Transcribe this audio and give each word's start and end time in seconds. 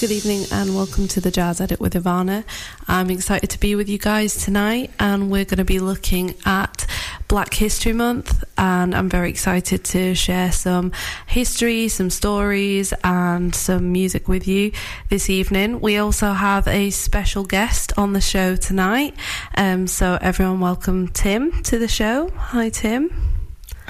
Good 0.00 0.12
evening 0.12 0.46
and 0.50 0.74
welcome 0.74 1.08
to 1.08 1.20
the 1.20 1.30
Jazz 1.30 1.60
Edit 1.60 1.78
with 1.78 1.92
Ivana. 1.92 2.44
I'm 2.88 3.10
excited 3.10 3.50
to 3.50 3.60
be 3.60 3.74
with 3.74 3.86
you 3.86 3.98
guys 3.98 4.34
tonight 4.42 4.90
and 4.98 5.30
we're 5.30 5.44
going 5.44 5.58
to 5.58 5.64
be 5.64 5.78
looking 5.78 6.36
at 6.46 6.86
Black 7.28 7.52
History 7.52 7.92
Month 7.92 8.42
and 8.56 8.94
I'm 8.94 9.10
very 9.10 9.28
excited 9.28 9.84
to 9.84 10.14
share 10.14 10.52
some 10.52 10.92
history, 11.26 11.88
some 11.88 12.08
stories 12.08 12.94
and 13.04 13.54
some 13.54 13.92
music 13.92 14.26
with 14.26 14.48
you 14.48 14.72
this 15.10 15.28
evening. 15.28 15.80
We 15.82 15.98
also 15.98 16.32
have 16.32 16.66
a 16.66 16.88
special 16.88 17.44
guest 17.44 17.92
on 17.98 18.14
the 18.14 18.22
show 18.22 18.56
tonight. 18.56 19.14
Um, 19.54 19.86
so 19.86 20.16
everyone 20.22 20.60
welcome 20.60 21.08
Tim 21.08 21.62
to 21.64 21.78
the 21.78 21.88
show. 21.88 22.30
Hi 22.30 22.70
Tim. 22.70 23.39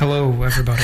Hello, 0.01 0.43
everybody. 0.45 0.83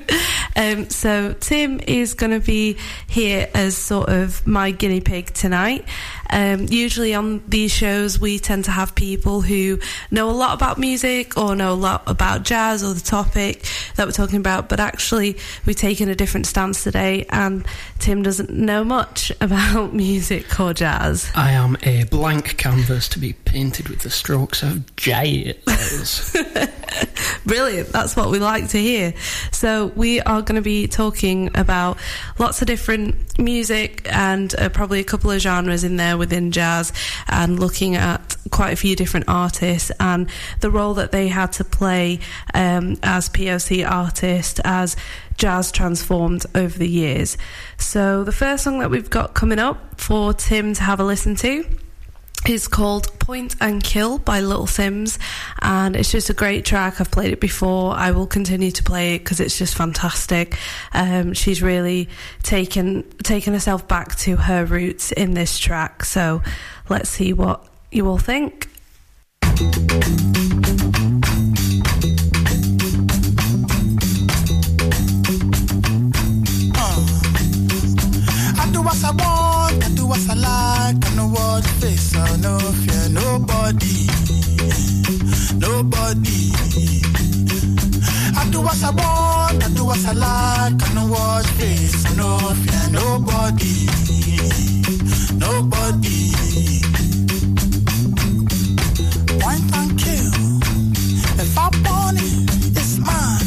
um, 0.56 0.88
so 0.88 1.34
Tim 1.34 1.80
is 1.86 2.14
going 2.14 2.32
to 2.32 2.40
be 2.40 2.78
here 3.06 3.46
as 3.52 3.76
sort 3.76 4.08
of 4.08 4.46
my 4.46 4.70
guinea 4.70 5.02
pig 5.02 5.26
tonight. 5.34 5.84
Um, 6.30 6.66
usually 6.68 7.14
on 7.14 7.42
these 7.48 7.72
shows, 7.72 8.18
we 8.18 8.38
tend 8.38 8.64
to 8.64 8.70
have 8.70 8.94
people 8.94 9.40
who 9.40 9.78
know 10.10 10.30
a 10.30 10.32
lot 10.32 10.54
about 10.54 10.78
music 10.78 11.36
or 11.36 11.54
know 11.54 11.72
a 11.72 11.74
lot 11.74 12.02
about 12.06 12.42
jazz 12.42 12.82
or 12.82 12.94
the 12.94 13.00
topic 13.00 13.66
that 13.96 14.06
we're 14.06 14.12
talking 14.12 14.38
about, 14.38 14.68
but 14.68 14.80
actually, 14.80 15.36
we've 15.66 15.76
taken 15.76 16.08
a 16.08 16.14
different 16.14 16.46
stance 16.46 16.82
today, 16.82 17.26
and 17.30 17.66
Tim 17.98 18.22
doesn't 18.22 18.50
know 18.50 18.84
much 18.84 19.30
about 19.40 19.94
music 19.94 20.58
or 20.58 20.74
jazz. 20.74 21.30
I 21.34 21.52
am 21.52 21.76
a 21.82 22.04
blank 22.04 22.56
canvas 22.56 23.08
to 23.10 23.18
be 23.18 23.32
painted 23.32 23.88
with 23.88 24.00
the 24.00 24.10
strokes 24.10 24.62
of 24.62 24.96
jazz. 24.96 26.36
Brilliant. 27.46 27.88
That's 27.88 28.16
what 28.16 28.30
we 28.30 28.38
like 28.38 28.68
to 28.68 28.78
hear. 28.78 29.14
So, 29.52 29.86
we 29.88 30.20
are 30.20 30.42
going 30.42 30.56
to 30.56 30.62
be 30.62 30.86
talking 30.86 31.50
about 31.54 31.98
lots 32.38 32.62
of 32.62 32.66
different 32.66 33.38
music 33.38 34.06
and 34.10 34.54
uh, 34.58 34.68
probably 34.68 35.00
a 35.00 35.04
couple 35.04 35.30
of 35.30 35.40
genres 35.40 35.84
in 35.84 35.96
there 35.96 36.13
within 36.18 36.50
jazz 36.50 36.92
and 37.28 37.58
looking 37.58 37.96
at 37.96 38.36
quite 38.50 38.72
a 38.72 38.76
few 38.76 38.94
different 38.96 39.26
artists 39.28 39.90
and 39.98 40.28
the 40.60 40.70
role 40.70 40.94
that 40.94 41.12
they 41.12 41.28
had 41.28 41.52
to 41.52 41.64
play 41.64 42.20
um, 42.54 42.96
as 43.02 43.28
POC 43.28 43.88
artists 43.88 44.60
as 44.64 44.96
jazz 45.36 45.72
transformed 45.72 46.46
over 46.54 46.78
the 46.78 46.88
years. 46.88 47.36
So 47.78 48.24
the 48.24 48.32
first 48.32 48.64
song 48.64 48.78
that 48.78 48.90
we've 48.90 49.10
got 49.10 49.34
coming 49.34 49.58
up 49.58 50.00
for 50.00 50.32
Tim 50.32 50.74
to 50.74 50.82
have 50.82 51.00
a 51.00 51.04
listen 51.04 51.34
to 51.36 51.64
is 52.46 52.68
called 52.68 53.18
Point 53.18 53.56
and 53.60 53.82
Kill 53.82 54.18
by 54.18 54.40
Little 54.40 54.66
Simz, 54.66 55.18
and 55.62 55.96
it's 55.96 56.12
just 56.12 56.30
a 56.30 56.34
great 56.34 56.64
track. 56.64 57.00
I've 57.00 57.10
played 57.10 57.32
it 57.32 57.40
before. 57.40 57.94
I 57.94 58.10
will 58.10 58.26
continue 58.26 58.70
to 58.70 58.82
play 58.82 59.14
it 59.14 59.20
because 59.20 59.40
it's 59.40 59.58
just 59.58 59.74
fantastic. 59.74 60.58
Um, 60.92 61.32
she's 61.32 61.62
really 61.62 62.08
taken 62.42 63.04
taken 63.22 63.52
herself 63.54 63.88
back 63.88 64.16
to 64.16 64.36
her 64.36 64.64
roots 64.64 65.12
in 65.12 65.32
this 65.34 65.58
track. 65.58 66.04
So 66.04 66.42
let's 66.88 67.08
see 67.08 67.32
what 67.32 67.66
you 67.90 68.08
all 68.08 68.18
think. 68.18 68.68
I 78.56 78.70
do 78.72 78.82
what 78.82 79.04
I 79.04 79.10
want, 79.12 79.33
no 82.44 82.58
fear 82.58 83.08
nobody, 83.08 84.06
nobody. 85.56 86.40
I 88.36 88.46
do 88.50 88.60
what 88.60 88.82
I 88.84 88.90
want, 88.90 89.64
I 89.64 89.68
do 89.74 89.84
what 89.86 90.04
I 90.04 90.12
like. 90.12 90.82
I 90.82 91.06
what 91.06 91.46
face, 91.56 92.04
no 92.18 92.36
fear 92.62 92.86
nobody, 92.90 93.88
nobody. 95.44 96.20
Point 99.40 99.64
kill. 100.02 100.32
If 101.40 101.56
I 101.56 101.70
want 101.86 102.18
it, 102.20 102.76
it's 102.78 102.98
mine. 103.08 103.40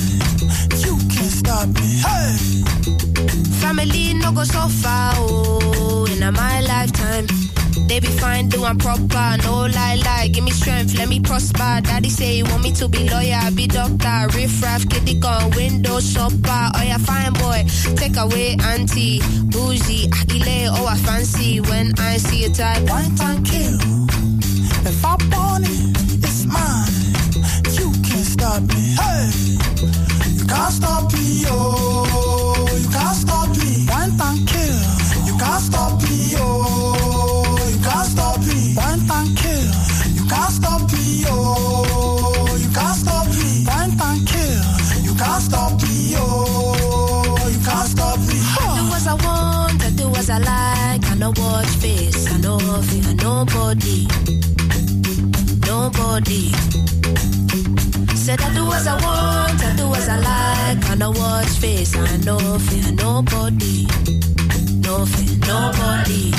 You 0.84 0.98
can't 1.14 1.34
stop 1.42 1.68
me. 1.68 2.02
Hey. 2.08 2.64
Family 3.62 4.16
no 4.16 4.32
go 4.32 4.44
so 4.44 4.68
far, 4.82 5.14
oh, 5.18 6.08
in 6.10 6.34
my 6.34 6.62
lifetime. 6.62 7.28
They 7.88 8.02
be 8.02 8.08
fine, 8.08 8.50
doing 8.50 8.78
proper, 8.78 9.38
no 9.44 9.66
lie, 9.66 9.96
lie. 10.04 10.28
Give 10.28 10.44
me 10.44 10.52
strength, 10.52 10.98
let 10.98 11.08
me 11.08 11.20
prosper. 11.22 11.80
Daddy 11.82 12.10
say 12.10 12.36
he 12.36 12.44
want 12.44 12.64
me 12.64 12.72
to 12.74 12.88
be 12.90 13.08
lawyer, 13.10 13.50
be 13.56 13.66
doctor. 13.66 14.28
Riff 14.36 14.62
raff, 14.62 14.88
kitty 14.90 15.16
gun, 15.20 15.52
window 15.52 16.00
shopper. 16.02 16.72
Oh 16.76 16.84
yeah, 16.84 16.98
fine 16.98 17.34
boy, 17.34 17.64
take 17.96 18.18
away 18.18 18.58
auntie, 18.62 19.22
bougie, 19.52 20.10
akile, 20.10 20.68
oh 20.72 20.86
I 20.86 20.98
fancy. 20.98 21.62
When 21.62 21.94
I 21.98 22.18
see 22.18 22.46
a 22.46 22.50
type, 22.50 22.84
One 22.90 23.16
time 23.16 23.44
kill. 23.44 23.80
If 24.86 25.04
I 25.06 25.16
want 25.32 25.66
it, 25.66 26.24
it's 26.24 26.46
mine. 26.46 26.92
You 27.78 27.92
can't 28.04 28.26
stop 28.26 28.62
me. 28.64 28.96
Hey, 29.00 29.32
you 30.36 30.46
can't 30.46 30.74
stop 30.74 31.14
me, 31.14 31.44
oh. 31.48 32.68
You 32.78 32.90
can't 32.90 33.16
stop 33.16 33.50
me. 33.50 33.86
Point 33.88 34.22
and 34.22 34.48
kill. 34.48 35.26
You 35.26 35.38
can't 35.38 35.62
stop 35.64 36.02
me, 36.04 36.34
oh. 36.38 36.97
Can't 40.28 40.52
stop 40.52 40.82
me, 40.92 41.24
oh. 41.28 42.58
You 42.60 42.70
can't 42.70 42.96
stop 42.96 43.28
me. 43.28 43.66
Point 43.66 44.02
and 44.02 44.28
kill. 44.28 44.64
You 45.04 45.14
can't 45.16 45.42
stop 45.44 45.82
me, 45.82 46.14
oh. 46.18 47.50
You 47.52 47.60
can't 47.66 47.88
stop 47.88 48.20
me. 48.20 48.38
I 48.38 48.80
do 48.80 48.96
as 48.96 49.08
I 49.08 49.14
want, 49.26 49.84
I 49.84 49.90
do 49.92 50.10
as 50.16 50.30
I 50.30 50.38
like. 50.40 51.04
I 51.12 51.16
know 51.16 51.34
watch 51.38 51.68
face, 51.82 52.32
I 52.32 52.38
know 52.38 52.60
fear 52.60 53.14
nobody, 53.16 54.08
nobody. 55.66 56.52
Said 58.16 58.42
I 58.42 58.54
do 58.54 58.72
as 58.74 58.88
I 58.88 58.96
want, 59.04 59.64
I 59.64 59.76
do 59.78 59.94
as 59.94 60.10
I 60.10 60.18
like. 60.20 60.90
I 60.90 60.96
know 60.96 61.12
watch 61.12 61.48
face, 61.60 61.96
I 61.96 62.18
know 62.18 62.40
fear 62.60 62.92
nobody, 62.92 63.88
no 64.86 65.06
fear 65.06 65.38
nobody. 65.48 66.34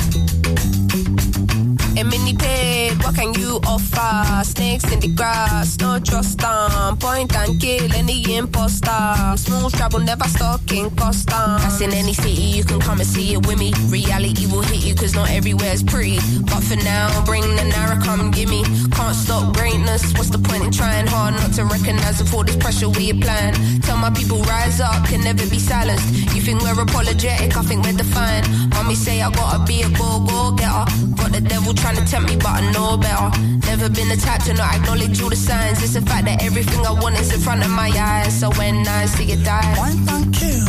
A 1.98 2.04
mini 2.04 2.32
pig, 2.32 3.03
what 3.03 3.16
can 3.16 3.34
you 3.34 3.59
offer? 3.66 4.44
Snakes 4.44 4.84
in 4.92 5.00
the 5.00 5.09
grass, 5.09 5.76
no 5.78 5.98
trust 5.98 6.38
them. 6.38 6.97
Point 6.98 7.34
and 7.34 7.60
kill 7.60 7.92
any 7.92 8.36
imposter. 8.36 9.34
Smooth 9.36 9.72
travel, 9.75 9.98
never 9.98 10.28
stalking 10.28 10.94
Costa. 10.94 11.59
That's 11.59 11.81
in 11.81 11.92
any 11.92 12.12
city, 12.12 12.54
you 12.54 12.62
can 12.62 12.78
come 12.78 13.00
and 13.00 13.09
see 13.09 13.34
it 13.34 13.44
with 13.44 13.59
me. 13.59 13.72
Reality 13.88 14.47
will 14.47 14.62
hit 14.62 14.84
you, 14.86 14.94
cause 14.94 15.12
not 15.16 15.28
everywhere's 15.31 15.82
pretty. 15.82 16.20
But 16.42 16.62
for 16.62 16.76
now, 16.76 17.10
bring 17.25 17.42
the 17.42 17.64
Nara, 17.64 18.00
come 18.00 18.30
give 18.30 18.48
me. 18.48 18.62
Can't 18.94 19.16
stop 19.16 19.56
greatness, 19.56 20.12
what's 20.12 20.30
the 20.30 20.38
point 20.38 20.62
in 20.66 20.70
trying 20.70 21.09
hard 21.09 21.34
not 21.34 21.53
to 21.54 21.65
recognize 21.65 22.22
all 22.32 22.44
this 22.44 22.54
pressure 22.54 22.91
we 22.91 23.10
applying? 23.10 23.80
Tell 23.80 23.97
my 23.97 24.10
people, 24.10 24.38
rise 24.44 24.78
up, 24.80 25.04
can 25.09 25.22
never 25.25 25.44
be 25.50 25.59
silenced. 25.59 26.06
You 26.32 26.42
think 26.42 26.62
we're 26.62 26.80
apologetic, 26.80 27.56
I 27.56 27.62
think 27.62 27.84
we're 27.84 27.98
defiant. 27.98 28.47
Mommy 28.70 28.94
say 28.94 29.20
I 29.20 29.32
gotta 29.32 29.65
be 29.66 29.82
a 29.82 29.88
go 29.98 30.25
go 30.30 30.53
getter. 30.53 30.86
Got 31.19 31.32
the 31.32 31.41
devil 31.41 31.75
trying 31.75 31.88
to 31.97 32.04
tempt 32.04 32.28
me, 32.28 32.37
but 32.37 32.60
I 32.60 32.72
know 32.72 32.97
better. 32.97 33.31
Never 33.66 33.88
been 33.88 34.09
the 34.09 34.16
type 34.16 34.43
to 34.44 34.54
not 34.54 34.75
acknowledge 34.75 35.22
all 35.22 35.31
the 35.31 35.37
signs. 35.37 35.82
It's 35.82 35.94
the 35.94 36.03
fact 36.03 36.25
that 36.26 36.43
everything 36.43 36.84
I 36.84 36.93
want 36.93 37.19
is 37.21 37.32
in 37.32 37.41
front 37.41 37.65
of 37.65 37.71
my 37.71 37.88
eyes. 37.88 38.41
So 38.41 38.50
when 38.53 38.87
I 38.87 39.06
see 39.06 39.32
it 39.32 39.44
die, 39.44 39.75
Point 39.76 40.10
and 40.10 40.34
kill. 40.34 40.66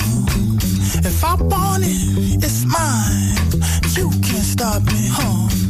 If 1.06 1.24
I 1.24 1.36
want 1.36 1.84
it, 1.84 2.44
it's 2.44 2.66
mine. 2.66 3.36
You 3.98 4.10
can't 4.22 4.44
stop 4.44 4.84
me, 4.84 5.10
huh? 5.12 5.69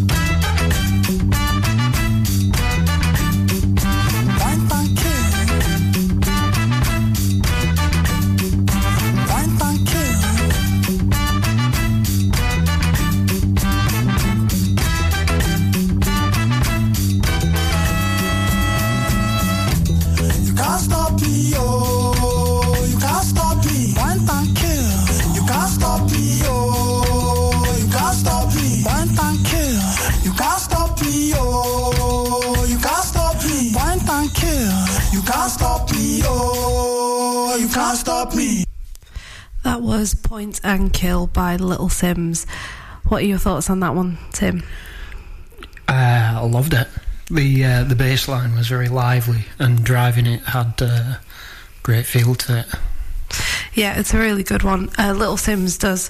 Was 40.00 40.16
Point 40.16 40.62
and 40.64 40.94
Kill 40.94 41.28
by 41.28 41.58
Little 41.58 41.90
Simz. 41.90 42.46
What 43.10 43.22
are 43.22 43.26
your 43.26 43.38
thoughts 43.38 43.70
on 43.70 43.82
that 43.82 43.96
one, 43.96 44.18
Tim? 44.32 44.64
Uh, 45.90 46.38
I 46.38 46.46
loved 46.46 46.74
it. 46.74 46.88
The 47.30 47.66
uh, 47.66 47.84
the 47.84 47.96
bass 47.96 48.30
line 48.30 48.56
was 48.56 48.70
very 48.70 48.88
lively, 48.88 49.44
and 49.60 49.84
driving 49.84 50.26
it 50.26 50.40
had 50.40 50.82
uh, 50.82 51.16
great 51.84 52.06
feel 52.06 52.34
to 52.34 52.60
it. 52.60 52.68
Yeah, 53.74 54.00
it's 54.00 54.14
a 54.14 54.20
really 54.20 54.44
good 54.44 54.64
one. 54.64 54.90
Uh, 54.98 55.12
Little 55.12 55.36
Simz 55.36 55.78
does 55.78 56.10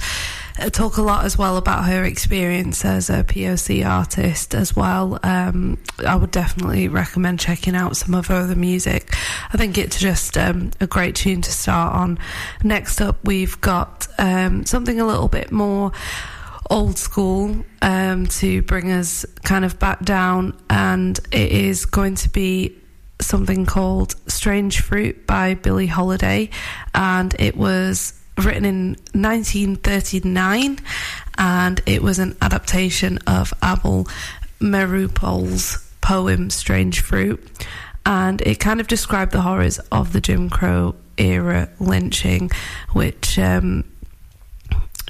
talk 0.67 0.97
a 0.97 1.01
lot 1.01 1.25
as 1.25 1.37
well 1.37 1.57
about 1.57 1.85
her 1.85 2.03
experience 2.03 2.83
as 2.83 3.09
a 3.09 3.23
POC 3.23 3.85
artist 3.85 4.53
as 4.53 4.75
well. 4.75 5.19
Um, 5.23 5.77
I 6.05 6.15
would 6.15 6.31
definitely 6.31 6.87
recommend 6.87 7.39
checking 7.39 7.75
out 7.75 7.95
some 7.95 8.13
of 8.13 8.27
her 8.27 8.35
other 8.35 8.55
music. 8.55 9.13
I 9.53 9.57
think 9.57 9.77
it's 9.77 9.99
just 9.99 10.37
um, 10.37 10.71
a 10.81 10.87
great 10.87 11.15
tune 11.15 11.41
to 11.41 11.51
start 11.51 11.95
on. 11.95 12.19
Next 12.63 12.99
up, 12.99 13.17
we've 13.23 13.59
got 13.61 14.07
um, 14.17 14.65
something 14.65 14.99
a 14.99 15.05
little 15.05 15.29
bit 15.29 15.51
more 15.51 15.91
old 16.69 16.97
school 16.97 17.55
um, 17.81 18.27
to 18.27 18.61
bring 18.63 18.91
us 18.91 19.25
kind 19.43 19.65
of 19.65 19.79
back 19.79 20.03
down, 20.03 20.59
and 20.69 21.19
it 21.31 21.51
is 21.51 21.85
going 21.85 22.15
to 22.15 22.29
be 22.29 22.75
something 23.21 23.65
called 23.65 24.15
Strange 24.27 24.81
Fruit 24.81 25.25
by 25.25 25.55
Billie 25.55 25.87
Holiday, 25.87 26.49
and 26.93 27.35
it 27.39 27.55
was 27.55 28.18
written 28.45 28.65
in 28.65 28.89
1939 29.13 30.79
and 31.37 31.81
it 31.85 32.01
was 32.01 32.19
an 32.19 32.35
adaptation 32.41 33.17
of 33.27 33.53
Abel 33.63 34.07
Meeropol's 34.59 35.77
poem 36.01 36.49
Strange 36.49 37.01
Fruit 37.01 37.45
and 38.05 38.41
it 38.41 38.59
kind 38.59 38.79
of 38.79 38.87
described 38.87 39.31
the 39.31 39.41
horrors 39.41 39.79
of 39.91 40.13
the 40.13 40.21
Jim 40.21 40.49
Crow 40.49 40.95
era 41.17 41.69
lynching 41.79 42.49
which 42.93 43.37
um, 43.37 43.83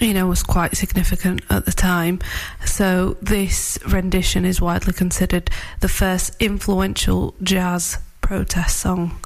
you 0.01 0.13
know, 0.13 0.27
was 0.27 0.43
quite 0.43 0.77
significant 0.77 1.41
at 1.49 1.65
the 1.65 1.71
time. 1.71 2.19
So 2.65 3.17
this 3.21 3.77
rendition 3.87 4.45
is 4.45 4.61
widely 4.61 4.93
considered 4.93 5.49
the 5.81 5.89
first 5.89 6.35
influential 6.41 7.35
jazz 7.43 7.97
protest 8.21 8.79
song. 8.79 9.19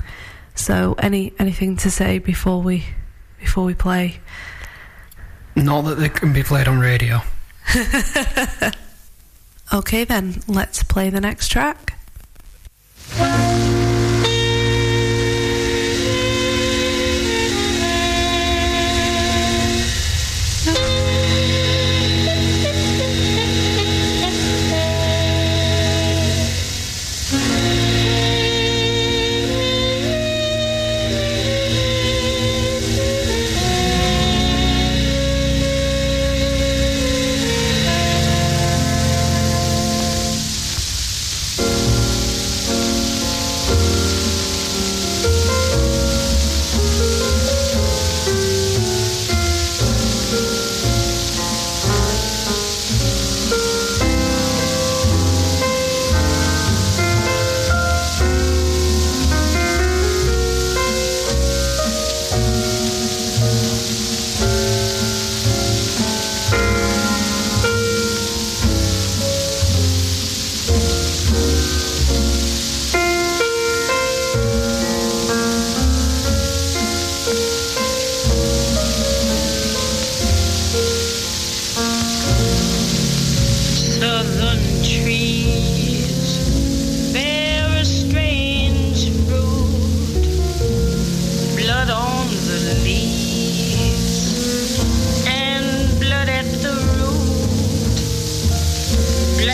So 0.56 0.96
any 1.00 1.34
anything 1.40 1.78
to 1.78 1.92
say 1.92 2.20
before 2.20 2.62
we 2.62 2.86
before 3.44 3.66
we 3.66 3.74
play? 3.74 4.20
Not 5.56 5.84
that 5.84 5.96
they 5.96 6.10
can 6.10 6.34
be 6.34 6.44
played 6.44 6.68
on 6.68 6.80
radio. 6.80 7.22
okay 9.74 10.04
then, 10.06 10.42
let's 10.48 10.84
play 10.84 11.10
the 11.10 11.22
next 11.22 11.50
track. 11.50 11.98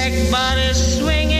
Black 0.09 0.31
bodies 0.31 0.97
swinging 0.97 1.38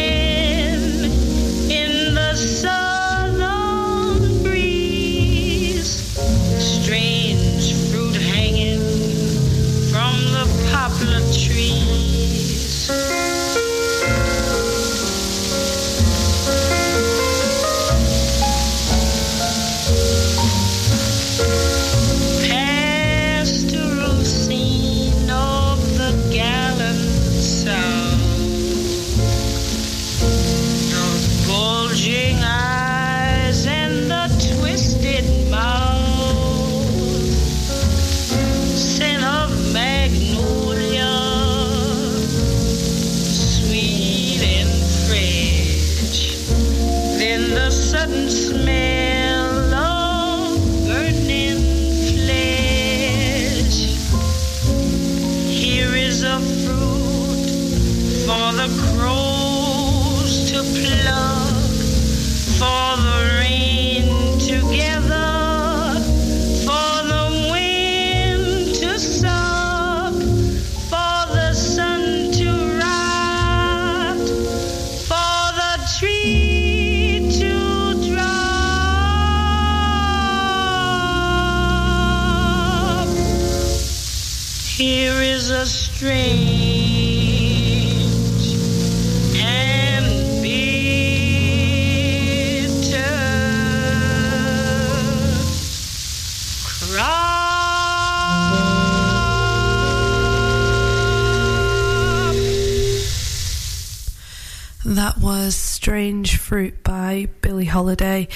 Strange 105.79 106.35
Fruit 106.39 106.83
by 106.83 107.29
Billie 107.39 107.63
Holiday. 107.63 108.27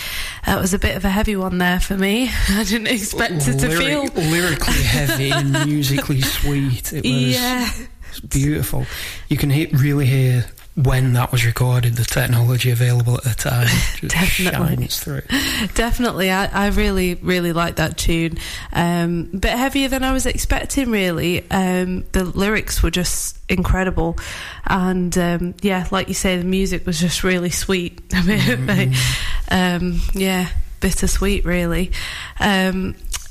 That 0.46 0.62
was 0.62 0.74
a 0.74 0.80
bit 0.80 0.96
of 0.96 1.04
a 1.04 1.10
heavy 1.10 1.36
one 1.36 1.58
there 1.58 1.78
for 1.82 1.98
me. 1.98 2.30
I 2.50 2.64
didn't 2.64 2.88
expect 2.88 3.50
it 3.50 3.60
to 3.60 3.68
Lyric- 3.68 4.14
feel. 4.14 4.24
lyrically 4.32 4.82
heavy 4.82 5.30
and 5.30 5.52
musically 5.66 6.22
sweet. 6.22 6.94
It 6.94 7.04
was 7.04 7.34
Yeah. 7.34 7.70
it's 8.12 8.22
beautiful. 8.22 8.86
You 9.28 9.36
can 9.36 9.50
he- 9.50 9.66
really 9.74 10.06
hear 10.06 10.46
when 10.76 11.14
that 11.14 11.32
was 11.32 11.46
recorded, 11.46 11.96
the 11.96 12.04
technology 12.04 12.72
available 12.72 13.18
at 13.18 13.24
the 13.24 13.34
time 13.36 13.68
Definitely. 14.08 14.76
shines 14.76 15.00
through. 15.00 15.22
Definitely, 15.76 16.32
I, 16.32 16.46
I 16.46 16.68
really, 16.70 17.14
really 17.16 17.54
like 17.54 17.76
that 17.76 17.98
tune. 17.98 18.38
Um, 18.72 19.26
bit 19.26 19.52
heavier 19.52 19.88
than 19.88 20.04
I 20.04 20.12
was 20.14 20.26
expecting, 20.26 20.90
really. 20.90 21.50
Um, 21.52 22.06
the 22.14 22.24
lyrics 22.24 22.82
were 22.82 22.90
just 22.90 23.38
incredible, 23.50 24.18
and 24.66 25.16
um, 25.18 25.54
yeah, 25.62 25.88
like 25.92 26.08
you 26.08 26.16
say, 26.16 26.38
the 26.38 26.44
music 26.44 26.88
was 26.88 27.00
just 27.00 27.24
really 27.24 27.52
sweet. 27.52 28.02
A 28.14 28.24
bit, 28.24 28.90
um, 29.52 30.02
yeah, 30.14 30.50
bittersweet, 30.80 31.46
really. 31.46 31.92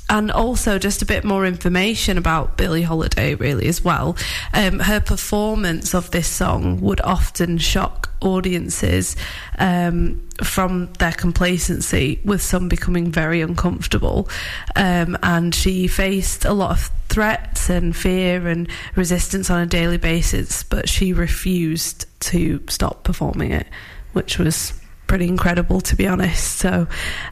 And 0.09 0.31
also 0.31 0.77
just 0.77 1.01
a 1.01 1.05
bit 1.05 1.23
more 1.23 1.45
information 1.45 2.17
about 2.17 2.57
Billie 2.57 2.83
Holiday, 2.83 3.35
really, 3.35 3.67
as 3.67 3.83
well. 3.83 4.15
Um, 4.53 4.79
her 4.79 4.99
performance 4.99 5.95
of 5.95 6.11
this 6.11 6.27
song 6.27 6.81
would 6.81 7.01
often 7.01 7.57
shock 7.57 8.09
audiences 8.21 9.15
um, 9.57 10.21
from 10.43 10.91
their 10.99 11.13
complacency, 11.13 12.19
with 12.23 12.41
some 12.41 12.69
becoming 12.69 13.11
very 13.11 13.41
uncomfortable. 13.41 14.29
Um, 14.75 15.17
and 15.23 15.55
she 15.55 15.87
faced 15.87 16.45
a 16.45 16.53
lot 16.53 16.71
of 16.71 16.91
threats 17.09 17.69
and 17.69 17.95
fear 17.95 18.47
and 18.47 18.67
resistance 18.95 19.49
on 19.49 19.61
a 19.61 19.65
daily 19.65 19.97
basis, 19.97 20.63
but 20.63 20.89
she 20.89 21.13
refused 21.13 22.05
to 22.21 22.61
stop 22.67 23.03
performing 23.03 23.51
it, 23.51 23.67
which 24.13 24.37
was 24.37 24.73
pretty 25.13 25.27
incredible 25.27 25.79
to 25.79 25.95
be 25.95 26.07
honest. 26.07 26.57
So, 26.57 26.87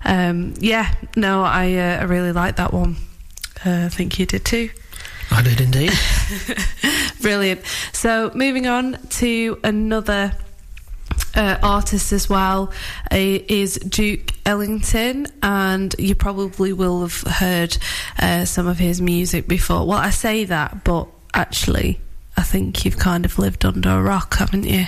um, 0.06 0.54
yeah, 0.60 0.94
no, 1.16 1.42
I, 1.42 1.74
uh, 1.74 2.02
I 2.02 2.04
really 2.04 2.32
like 2.32 2.58
that 2.58 2.72
one. 2.72 2.96
Uh, 3.66 3.86
I 3.86 3.90
think 3.90 4.20
you 4.20 4.28
did 4.28 4.46
too. 4.46 4.70
I 5.32 5.42
did 5.42 5.60
indeed. 5.60 5.92
Brilliant. 7.22 7.62
So, 7.92 8.30
moving 8.36 8.68
on 8.68 9.00
to 9.22 9.60
another 9.64 10.34
uh, 11.34 11.58
artist 11.64 12.14
as 12.14 12.30
well 12.30 12.72
uh, 13.12 13.16
is 13.16 13.78
Duke 13.78 14.30
Ellington, 14.46 15.26
and 15.42 15.96
you 15.98 16.14
probably 16.14 16.74
will 16.74 17.02
have 17.02 17.22
heard 17.22 17.80
uh, 18.20 18.46
some 18.46 18.68
of 18.68 18.78
his 18.78 19.02
music 19.02 19.48
before. 19.48 19.88
Well, 19.88 19.98
I 19.98 20.12
say 20.12 20.46
that, 20.46 20.84
but 20.84 21.08
actually, 21.34 22.00
I 22.38 22.44
think 22.44 22.86
you've 22.86 22.98
kind 22.98 23.26
of 23.26 23.38
lived 23.38 23.66
under 23.66 23.90
a 23.90 24.02
rock, 24.02 24.36
haven't 24.36 24.64
you, 24.66 24.86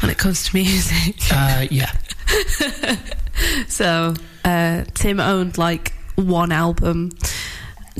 when 0.00 0.10
it 0.10 0.18
comes 0.18 0.44
to 0.48 0.56
music? 0.56 1.16
uh, 1.30 1.66
yeah. 1.70 1.92
so, 3.68 4.14
uh, 4.44 4.84
Tim 4.94 5.20
owned 5.20 5.58
like 5.58 5.92
one 6.16 6.52
album 6.52 7.10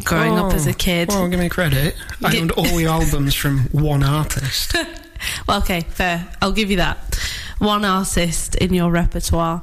growing 0.04 0.38
up 0.38 0.52
as 0.52 0.66
a 0.66 0.71
Oh, 0.71 0.75
kid. 0.75 1.09
Well, 1.09 1.28
give 1.28 1.40
me 1.40 1.49
credit. 1.49 1.95
I 2.23 2.37
owned 2.38 2.52
all 2.52 2.64
the 2.76 2.87
albums 2.87 3.35
from 3.35 3.61
one 3.73 4.02
artist. 4.02 4.75
Well, 5.49 5.59
okay, 5.61 5.81
fair. 5.81 6.28
I'll 6.43 6.52
give 6.52 6.71
you 6.71 6.76
that. 6.78 7.19
One 7.59 7.83
artist 7.87 8.57
in 8.57 8.75
your 8.75 8.90
repertoire. 8.90 9.62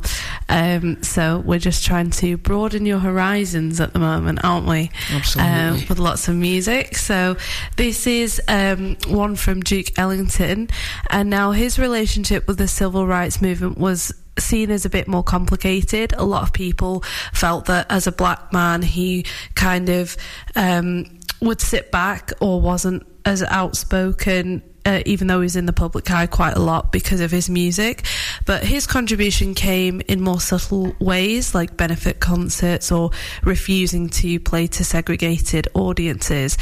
Um, 0.50 1.03
so 1.03 1.38
we're 1.46 1.60
just 1.60 1.86
trying 1.86 2.10
to 2.12 2.36
broaden 2.38 2.88
your 2.88 2.98
horizons 2.98 3.80
at 3.80 3.94
the 3.94 4.00
moment, 4.00 4.39
aren't 4.44 4.65
we? 4.68 4.89
Absolutely. 5.12 5.53
Um, 5.53 5.74
with 5.88 6.00
lots 6.00 6.27
of 6.27 6.36
music. 6.36 6.96
So 6.98 7.38
this 7.75 8.08
is 8.08 8.41
um, 8.48 8.98
one 9.08 9.36
from 9.36 9.60
Duke 9.62 10.00
Ellington, 10.00 10.70
and 11.12 11.30
now 11.30 11.51
his 11.51 11.77
relationship 11.77 12.48
with 12.48 12.58
the 12.58 12.68
civil 12.68 13.06
rights 13.06 13.39
movement 13.39 13.77
was 13.77 14.12
seen 14.39 14.71
as 14.71 14.85
a 14.85 14.89
bit 14.89 15.07
more 15.07 15.23
complicated. 15.23 16.13
A 16.17 16.23
lot 16.23 16.43
of 16.43 16.53
people 16.53 17.01
felt 17.33 17.65
that 17.65 17.88
as 17.89 18.07
a 18.07 18.11
black 18.11 18.51
man, 18.53 18.81
he 18.81 19.25
kind 19.55 19.89
of 19.89 20.17
um, 20.55 21.05
would 21.41 21.61
sit 21.61 21.91
back 21.91 22.31
or 22.39 22.61
wasn't 22.61 23.05
as 23.25 23.43
outspoken. 23.43 24.63
Uh, 24.83 25.03
even 25.05 25.27
though 25.27 25.41
he's 25.41 25.55
in 25.55 25.67
the 25.67 25.73
public 25.73 26.09
eye 26.09 26.25
quite 26.25 26.55
a 26.55 26.59
lot 26.59 26.91
because 26.91 27.19
of 27.21 27.29
his 27.29 27.51
music, 27.51 28.03
but 28.47 28.63
his 28.63 28.88
contribution 28.88 29.53
came 29.53 30.01
in 30.07 30.19
more 30.19 30.41
subtle 30.41 30.95
ways, 31.00 31.53
like 31.53 31.77
benefit 31.77 32.19
concerts 32.19 32.91
or 32.91 33.11
refusing 33.43 34.09
to 34.09 34.39
play 34.39 34.65
to 34.65 34.83
segregated 34.83 35.67
audiences. 35.75 36.57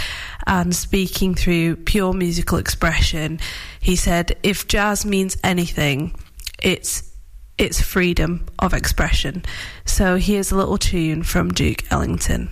And 0.45 0.75
speaking 0.75 1.33
through 1.33 1.77
pure 1.77 2.11
musical 2.11 2.57
expression, 2.57 3.39
he 3.79 3.95
said, 3.95 4.35
"If 4.43 4.67
jazz 4.67 5.05
means 5.05 5.37
anything, 5.41 6.13
it's 6.61 7.08
it's 7.59 7.81
freedom 7.81 8.47
of 8.57 8.73
expression." 8.73 9.43
So 9.85 10.15
here's 10.17 10.51
a 10.51 10.55
little 10.55 10.77
tune 10.77 11.21
from 11.23 11.51
Duke 11.51 11.83
Ellington. 11.91 12.49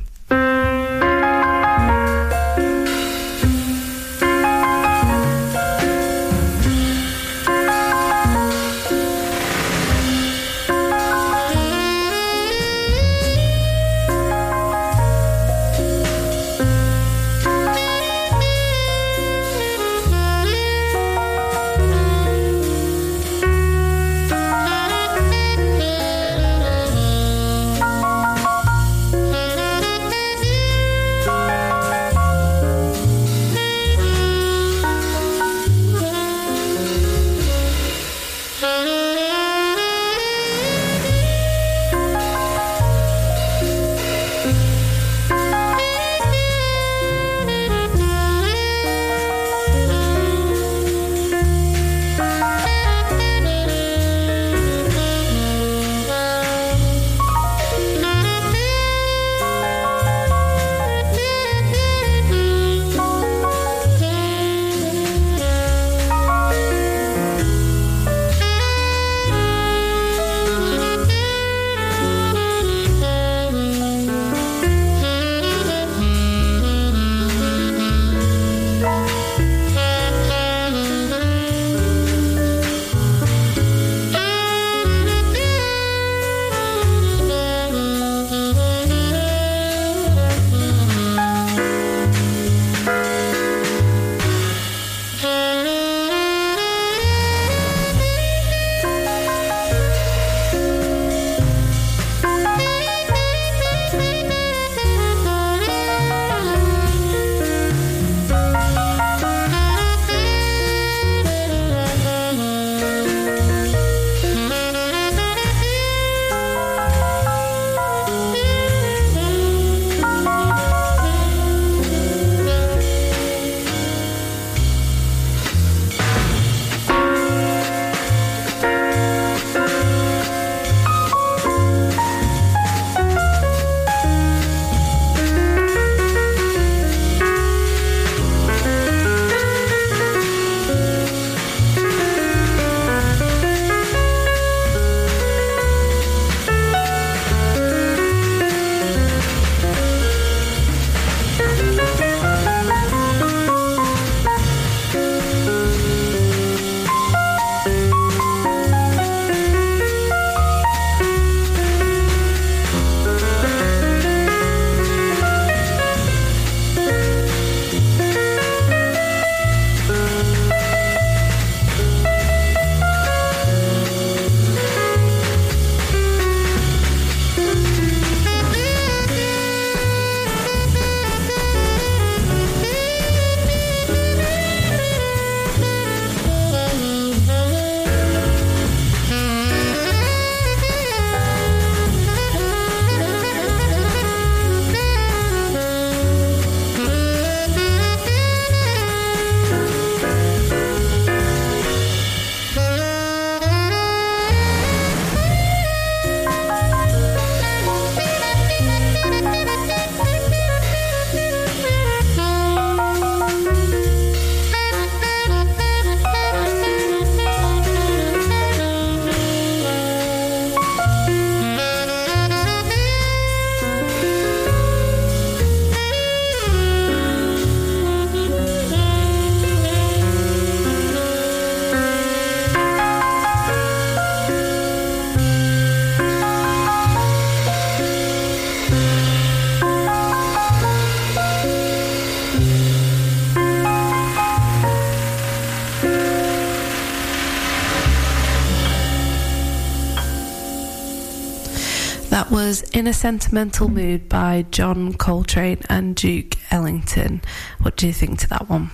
In 252.88 252.92
a 252.92 252.94
Sentimental 252.94 253.68
Mood 253.68 254.08
by 254.08 254.46
John 254.50 254.94
Coltrane 254.94 255.60
and 255.68 255.94
Duke 255.94 256.36
Ellington. 256.52 257.22
What 257.62 257.76
do 257.76 257.86
you 257.86 257.92
think 257.92 258.18
to 258.20 258.30
that 258.30 258.48
one? 258.48 258.70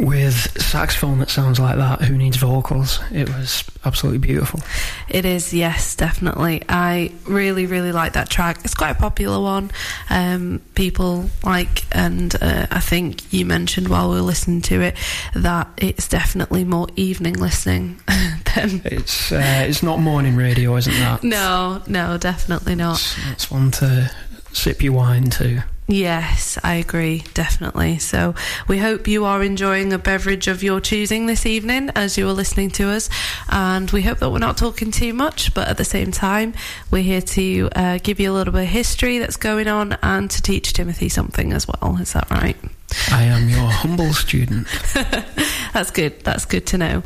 With 0.00 0.62
saxophone 0.62 1.18
that 1.18 1.28
sounds 1.28 1.60
like 1.60 1.76
that, 1.76 2.00
who 2.00 2.16
needs 2.16 2.38
vocals? 2.38 3.00
It 3.12 3.28
was 3.28 3.64
absolutely 3.84 4.18
beautiful. 4.18 4.60
It 5.10 5.26
is, 5.26 5.52
yes, 5.52 5.94
definitely. 5.94 6.62
I 6.70 7.12
really, 7.26 7.66
really 7.66 7.92
like 7.92 8.14
that 8.14 8.30
track. 8.30 8.60
It's 8.64 8.72
quite 8.72 8.92
a 8.92 8.94
popular 8.94 9.38
one. 9.38 9.70
Um, 10.08 10.62
people 10.74 11.28
like, 11.44 11.84
and 11.94 12.34
uh, 12.40 12.66
I 12.70 12.80
think 12.80 13.30
you 13.30 13.44
mentioned 13.44 13.88
while 13.88 14.08
we 14.08 14.16
were 14.16 14.22
listening 14.22 14.62
to 14.62 14.80
it 14.80 14.96
that 15.34 15.68
it's 15.76 16.08
definitely 16.08 16.64
more 16.64 16.86
evening 16.96 17.34
listening 17.34 18.00
than. 18.54 18.80
It's 18.86 19.30
uh, 19.32 19.64
it's 19.68 19.82
not 19.82 19.98
morning 19.98 20.34
radio, 20.34 20.76
isn't 20.76 20.94
that? 20.94 21.22
No, 21.22 21.82
no, 21.86 22.16
definitely 22.16 22.74
not. 22.74 22.94
It's, 22.96 23.16
it's 23.32 23.50
one 23.50 23.70
to 23.72 24.10
sip 24.54 24.82
your 24.82 24.94
wine 24.94 25.28
to. 25.30 25.62
Yes, 25.90 26.56
I 26.62 26.74
agree, 26.74 27.24
definitely. 27.34 27.98
So 27.98 28.36
we 28.68 28.78
hope 28.78 29.08
you 29.08 29.24
are 29.24 29.42
enjoying 29.42 29.92
a 29.92 29.98
beverage 29.98 30.46
of 30.46 30.62
your 30.62 30.80
choosing 30.80 31.26
this 31.26 31.44
evening 31.46 31.90
as 31.96 32.16
you 32.16 32.28
are 32.28 32.32
listening 32.32 32.70
to 32.72 32.90
us. 32.90 33.10
And 33.48 33.90
we 33.90 34.02
hope 34.02 34.18
that 34.20 34.30
we're 34.30 34.38
not 34.38 34.56
talking 34.56 34.92
too 34.92 35.12
much, 35.12 35.52
but 35.52 35.66
at 35.66 35.78
the 35.78 35.84
same 35.84 36.12
time, 36.12 36.54
we're 36.92 37.02
here 37.02 37.20
to 37.20 37.68
uh, 37.74 37.98
give 38.00 38.20
you 38.20 38.30
a 38.30 38.34
little 38.34 38.52
bit 38.52 38.62
of 38.62 38.68
history 38.68 39.18
that's 39.18 39.36
going 39.36 39.66
on 39.66 39.98
and 40.00 40.30
to 40.30 40.40
teach 40.40 40.74
Timothy 40.74 41.08
something 41.08 41.52
as 41.52 41.66
well. 41.66 41.98
Is 42.00 42.12
that 42.12 42.30
right? 42.30 42.56
I 43.10 43.24
am 43.24 43.48
your 43.48 43.68
humble 43.68 44.12
student. 44.12 44.68
That's 45.72 45.90
good. 45.90 46.20
That's 46.20 46.44
good 46.44 46.66
to 46.68 46.78
know. 46.78 47.02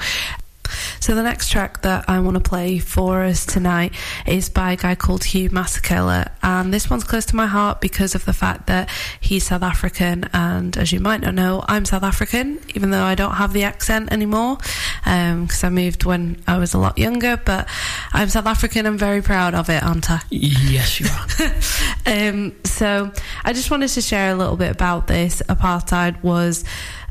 So 1.01 1.15
the 1.15 1.23
next 1.23 1.51
track 1.51 1.83
that 1.83 2.05
I 2.09 2.21
want 2.21 2.35
to 2.37 2.49
play 2.49 2.79
for 2.79 3.25
us 3.25 3.45
tonight 3.45 3.93
is 4.27 4.49
by 4.49 4.73
a 4.73 4.77
guy 4.77 4.95
called 4.95 5.25
Hugh 5.25 5.51
Masekela, 5.51 6.31
and 6.43 6.73
this 6.73 6.89
one's 6.91 7.05
close 7.05 7.27
to 7.27 7.37
my 7.37 7.47
heart 7.47 7.81
because 7.81 8.15
of 8.15 8.25
the 8.25 8.33
fact 8.33 8.67
that 8.67 8.89
he's 9.21 9.47
South 9.47 9.63
African, 9.63 10.29
and 10.33 10.77
as 10.77 10.93
you 10.93 11.01
might 11.01 11.21
not 11.21 11.35
know, 11.35 11.65
I'm 11.69 11.85
South 11.85 12.03
African, 12.03 12.61
even 12.75 12.91
though 12.91 13.05
I 13.05 13.15
don't 13.15 13.35
have 13.35 13.53
the 13.53 13.65
accent 13.65 14.13
anymore 14.13 14.59
because 15.05 15.63
I 15.63 15.69
moved 15.69 16.05
when 16.05 16.43
I 16.47 16.59
was 16.59 16.75
a 16.75 16.79
lot 16.79 16.99
younger. 16.99 17.37
But 17.37 17.69
I'm 18.13 18.29
South 18.29 18.47
African. 18.47 18.87
I'm 18.87 18.99
very 18.99 19.23
proud 19.23 19.55
of 19.55 19.69
it, 19.69 19.83
aren't 19.83 20.11
I? 20.11 20.21
Yes, 20.31 21.01
you 21.01 21.07
are. 21.07 21.53
Um, 22.07 22.55
so 22.65 23.11
I 23.45 23.55
just 23.55 23.71
wanted 23.71 23.89
to 23.89 24.03
share 24.03 24.31
a 24.31 24.35
little 24.35 24.57
bit 24.57 24.71
about 24.71 25.07
this. 25.07 25.41
Apartheid 25.49 26.23
was 26.23 26.63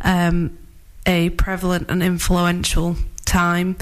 um, 0.01 0.55
a 1.07 1.31
prevalent 1.31 1.89
and 1.89 2.03
influential 2.03 2.95
time, 3.25 3.75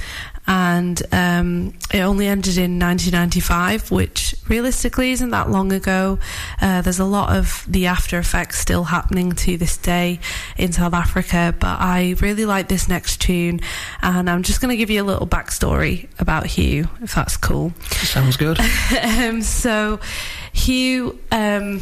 and 0.48 1.02
um, 1.12 1.74
it 1.94 2.00
only 2.00 2.28
ended 2.28 2.58
in 2.58 2.80
1995, 2.80 3.92
which 3.92 4.36
realistically 4.50 5.12
isn't 5.12 5.30
that 5.30 5.50
long 5.50 5.72
ago. 5.72 6.20
Uh, 6.60 6.82
there's 6.82 7.00
a 7.00 7.06
lot 7.06 7.36
of 7.36 7.66
the 7.68 7.88
after 7.88 8.18
effects 8.18 8.60
still 8.60 8.86
happening 8.86 9.32
to 9.34 9.58
this 9.58 9.78
day 9.78 10.20
in 10.58 10.72
South 10.72 10.94
Africa, 10.94 11.56
but 11.60 11.80
I 11.80 12.16
really 12.22 12.46
like 12.46 12.68
this 12.68 12.90
next 12.90 13.22
tune, 13.22 13.62
and 14.02 14.30
I'm 14.30 14.44
just 14.44 14.62
going 14.62 14.72
to 14.72 14.78
give 14.78 14.90
you 14.90 15.02
a 15.02 15.06
little 15.06 15.28
backstory 15.28 16.10
about 16.20 16.46
Hugh, 16.48 16.88
if 17.02 17.16
that's 17.16 17.38
cool. 17.38 17.74
Sounds 17.90 18.36
good. 18.36 18.60
um, 19.04 19.42
so 19.42 20.00
Hugh 20.54 21.20
um, 21.32 21.82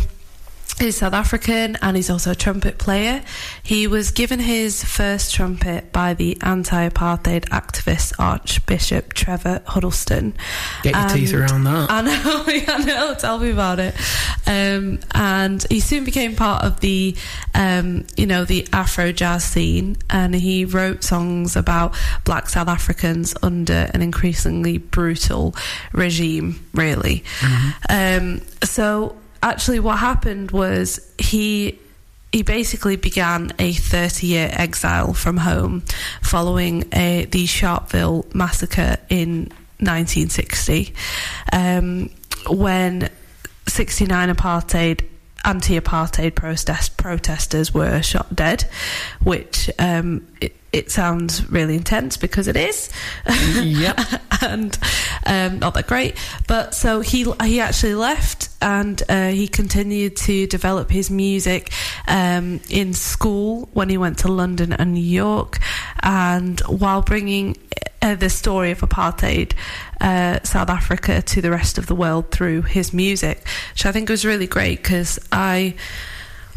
is 0.82 0.98
South 0.98 1.14
African 1.14 1.78
and 1.82 1.96
he's 1.96 2.10
also 2.10 2.32
a 2.32 2.36
trumpet 2.36 2.78
player. 2.78 3.24
He 3.64 3.88
was 3.88 4.12
given 4.12 4.40
his 4.40 4.84
first 4.84 5.34
trumpet 5.34 5.92
by 5.92 6.14
the 6.14 6.38
anti-apartheid 6.42 7.46
activist 7.50 8.14
Archbishop 8.20 9.14
Trevor 9.14 9.62
Huddleston. 9.66 10.36
Get 10.84 10.96
your 10.96 11.10
teeth 11.10 11.34
around 11.34 11.64
that. 11.66 11.88
I 11.92 12.02
know, 12.02 12.44
I 12.74 12.84
know. 12.84 13.14
Tell 13.16 13.40
me 13.40 13.52
about 13.52 13.80
it. 13.80 13.96
Um, 14.48 15.00
and 15.14 15.66
he 15.70 15.80
soon 15.80 16.04
became 16.04 16.36
part 16.36 16.64
of 16.64 16.80
the, 16.80 17.16
um, 17.54 18.06
you 18.16 18.26
know, 18.26 18.46
the 18.46 18.68
Afro 18.72 19.12
jazz 19.12 19.44
scene, 19.44 19.98
and 20.10 20.34
he 20.36 20.66
wrote 20.66 21.04
songs 21.04 21.56
about 21.56 21.96
Black 22.26 22.50
South 22.50 22.68
Africans 22.68 23.36
under 23.42 23.90
an 23.94 24.02
increasingly 24.02 24.78
brutal 24.78 25.56
regime. 25.94 26.64
Really. 26.74 27.24
Um, 27.90 28.42
so 28.64 29.16
actually, 29.42 29.80
what 29.80 30.00
happened 30.00 30.52
was 30.52 31.00
he. 31.18 31.80
He 32.32 32.44
basically 32.44 32.96
began 32.96 33.54
a 33.58 33.74
30 33.74 34.28
year 34.28 34.50
exile 34.54 35.14
from 35.16 35.38
home 35.38 35.82
following 36.22 36.84
a, 36.94 37.26
the 37.26 37.46
Sharpeville 37.46 38.32
massacre 38.36 38.98
in 39.10 39.52
1960 39.80 40.94
um, 41.54 42.12
when 42.48 43.10
69 43.68 44.36
apartheid 44.36 45.06
anti-apartheid 45.46 46.36
protest 46.36 46.98
protesters 46.98 47.74
were 47.74 48.02
shot 48.02 48.36
dead 48.36 48.66
which 49.24 49.70
um, 49.80 50.28
it, 50.42 50.56
it 50.74 50.92
sounds 50.92 51.50
really 51.50 51.76
intense 51.76 52.18
because 52.18 52.48
it 52.48 52.58
is 52.58 52.92
Yep. 53.26 54.00
and 54.42 54.78
um, 55.26 55.60
not 55.60 55.74
that 55.74 55.88
great. 55.88 56.16
But 56.48 56.74
so 56.74 57.02
he 57.02 57.26
he 57.44 57.60
actually 57.60 57.96
left 57.96 58.50
and 58.62 59.02
uh, 59.10 59.30
he 59.30 59.48
continued 59.48 60.16
to 60.18 60.48
develop 60.48 60.90
his 60.90 61.10
music 61.10 61.72
um, 62.08 62.60
in 62.70 62.94
school 62.94 63.70
when 63.74 63.90
he 63.90 63.98
went 63.98 64.20
to 64.20 64.28
London 64.32 64.74
and 64.74 64.94
New 64.94 65.00
York, 65.00 65.60
and 66.02 66.60
while 66.62 67.02
bringing 67.02 67.58
uh, 68.02 68.16
the 68.16 68.30
story 68.30 68.72
of 68.72 68.80
apartheid. 68.80 69.54
Uh, 70.02 70.42
South 70.44 70.70
Africa 70.70 71.22
to 71.22 71.42
the 71.42 71.52
rest 71.52 71.78
of 71.78 71.88
the 71.88 71.94
world 71.96 72.32
through 72.32 72.62
his 72.62 72.94
music, 72.94 73.46
which 73.74 73.86
I 73.86 73.92
think 73.92 74.08
was 74.08 74.26
really 74.26 74.48
great 74.48 74.78
because 74.78 75.20
I 75.30 75.76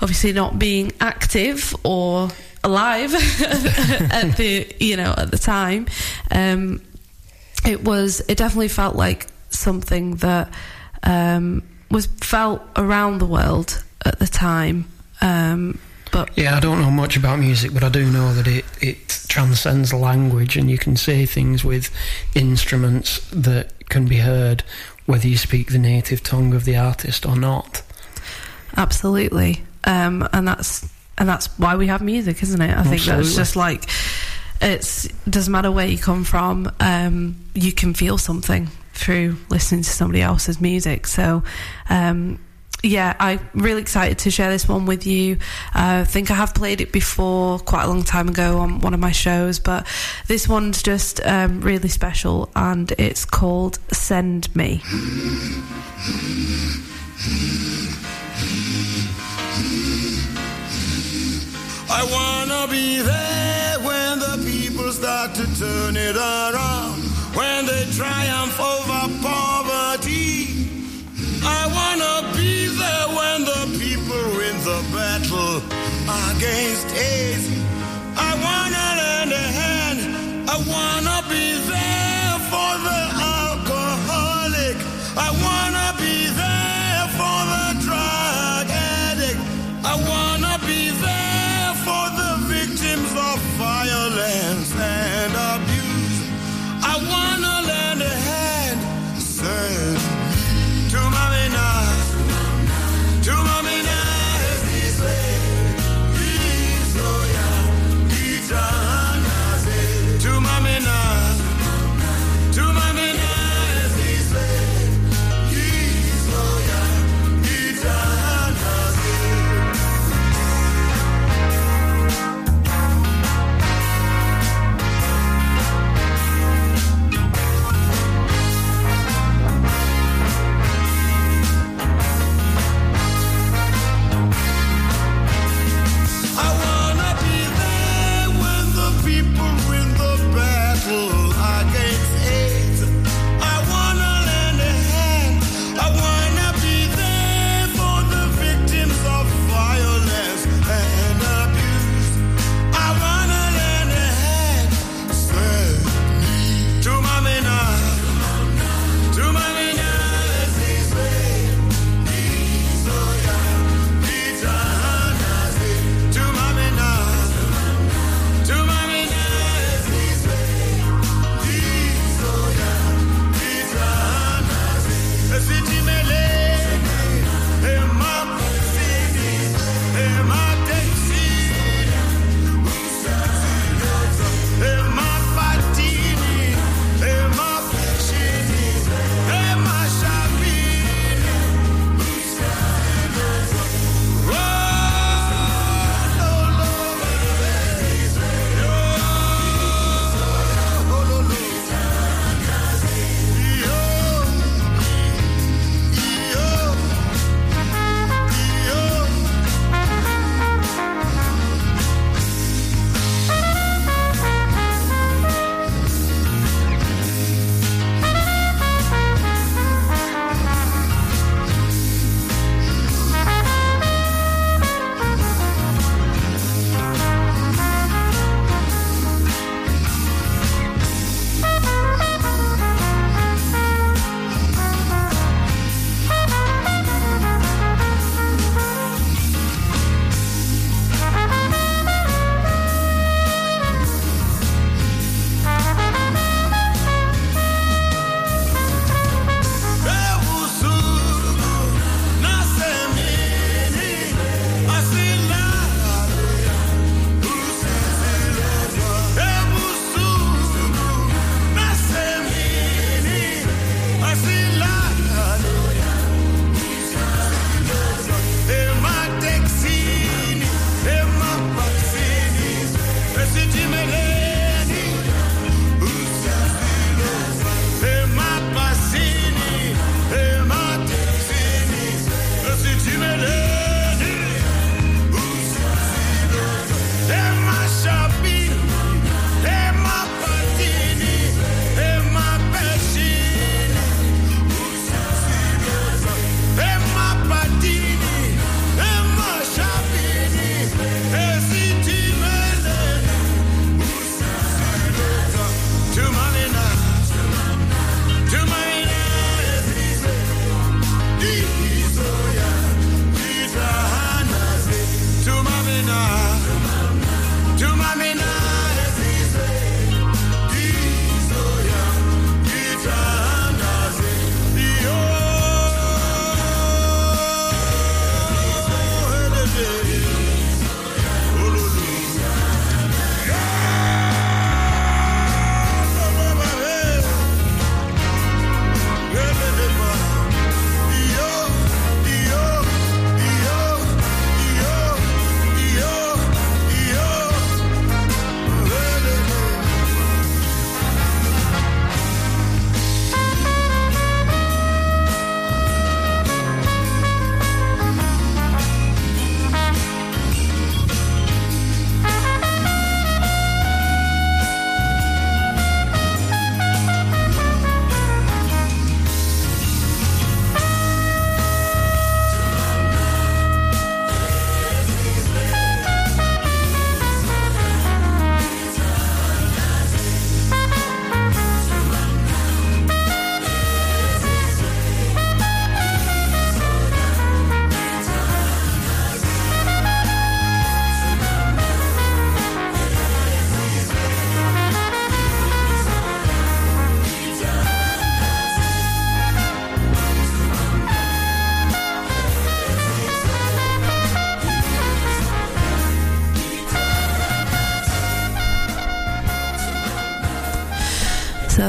obviously 0.01 0.33
not 0.33 0.61
being 0.61 0.92
active 1.01 1.75
or 1.83 2.29
alive 2.64 3.14
at 3.42 4.37
the 4.37 4.66
you 4.79 4.97
know 4.97 5.14
at 5.16 5.31
the 5.31 5.38
time 5.38 5.87
um 6.31 6.81
it 7.64 7.85
was 7.85 8.20
it 8.29 8.37
definitely 8.38 8.68
felt 8.68 8.96
like 8.96 9.27
something 9.51 10.16
that 10.16 10.53
um 11.03 11.62
was 11.90 12.07
felt 12.07 12.62
around 12.77 13.18
the 13.18 13.27
world 13.27 13.83
at 14.05 14.18
the 14.18 14.27
time. 14.27 14.87
Um 15.20 15.79
but 16.11 16.31
Yeah, 16.37 16.57
I 16.57 16.61
don't 16.61 16.81
know 16.81 16.90
much 16.90 17.16
about 17.16 17.38
music, 17.38 17.72
but 17.72 17.83
I 17.83 17.88
do 17.88 18.05
know 18.11 18.35
that 18.35 18.46
it, 18.46 18.64
it 18.83 19.09
transcends 19.29 19.94
language 19.94 20.57
and 20.59 20.70
you 20.70 20.77
can 20.79 20.96
say 20.96 21.25
things 21.25 21.64
with 21.64 21.90
instruments 22.35 23.20
that 23.31 23.88
can 23.88 24.07
be 24.07 24.16
heard 24.18 24.62
whether 25.07 25.27
you 25.27 25.37
speak 25.37 25.72
the 25.72 25.79
native 25.79 26.22
tongue 26.22 26.55
of 26.55 26.64
the 26.64 26.77
artist 26.77 27.27
or 27.27 27.37
not. 27.37 27.83
absolutely. 28.77 29.62
Um 29.85 30.29
and 30.33 30.46
that's 30.46 30.88
and 31.18 31.29
that's 31.29 31.46
why 31.59 31.77
we 31.77 31.87
have 31.88 32.03
music 32.03 32.42
isn't 32.42 32.61
it? 32.61 32.77
I 32.77 32.83
think 32.85 33.03
that's 33.03 33.35
just 33.37 33.57
like 33.57 33.88
it's 34.62 35.09
doesn't 35.29 35.53
matter 35.53 35.70
where 35.70 35.87
you 35.87 35.98
come 35.98 36.25
from 36.25 36.70
um 36.81 37.37
you 37.55 37.72
can 37.72 37.94
feel 37.94 38.16
something 38.16 38.68
through 38.94 39.37
listening 39.51 39.83
to 39.83 39.90
somebody 39.90 40.22
else's 40.22 40.61
music 40.61 41.07
so 41.07 41.42
um 41.90 42.38
yeah, 42.83 43.14
I'm 43.20 43.48
really 43.55 43.81
excited 43.81 44.18
to 44.18 44.31
share 44.31 44.51
this 44.51 44.68
one 44.68 44.87
with 44.87 45.07
you. 45.07 45.37
Uh, 45.75 46.03
I 46.03 46.05
think 46.05 46.31
I 46.31 46.35
have 46.35 46.53
played 46.53 46.81
it 46.81 46.90
before 46.90 47.61
quite 47.61 47.85
a 47.85 47.87
long 47.87 48.03
time 48.03 48.29
ago 48.29 48.59
on 48.59 48.81
one 48.81 48.92
of 48.92 49.01
my 49.01 49.12
shows, 49.12 49.61
but 49.61 49.87
this 50.27 50.48
one's 50.48 50.83
just 50.83 51.25
um, 51.25 51.61
really 51.61 51.88
special 51.88 52.51
and 52.57 52.90
it's 52.98 53.25
called 53.25 53.79
Send 53.92 54.55
Me. 54.57 54.83
I 61.88 62.05
wanna 62.11 62.68
be 62.68 63.01
there 63.03 63.52
start 65.03 65.35
to 65.35 65.43
turn 65.59 65.97
it 65.97 66.15
around, 66.15 67.03
when 67.35 67.67
they 67.67 67.85
triumph 67.91 68.57
over 68.61 69.03
poverty. 69.21 70.47
I 71.43 71.62
wanna 71.77 72.15
be 72.38 72.69
there 72.69 73.09
when 73.19 73.38
the 73.51 73.62
people 73.83 74.23
win 74.38 74.57
the 74.71 74.81
battle 74.95 75.57
against 76.31 76.87
AIDS. 76.95 77.47
I 78.15 78.31
wanna 78.47 78.87
lend 79.01 79.33
a 79.33 79.47
hand. 79.61 80.01
I 80.55 80.57
wanna 80.75 81.19
be 81.35 81.47
there 81.73 82.35
for 82.51 82.73
the 82.87 83.01
alcoholic. 83.43 84.77
I 85.27 85.29
wanna 85.47 85.88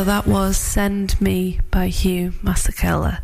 So 0.03 0.07
that 0.07 0.27
was 0.27 0.57
Send 0.57 1.21
Me 1.21 1.61
by 1.71 1.87
Hugh 1.87 2.33
Masekela. 2.43 3.21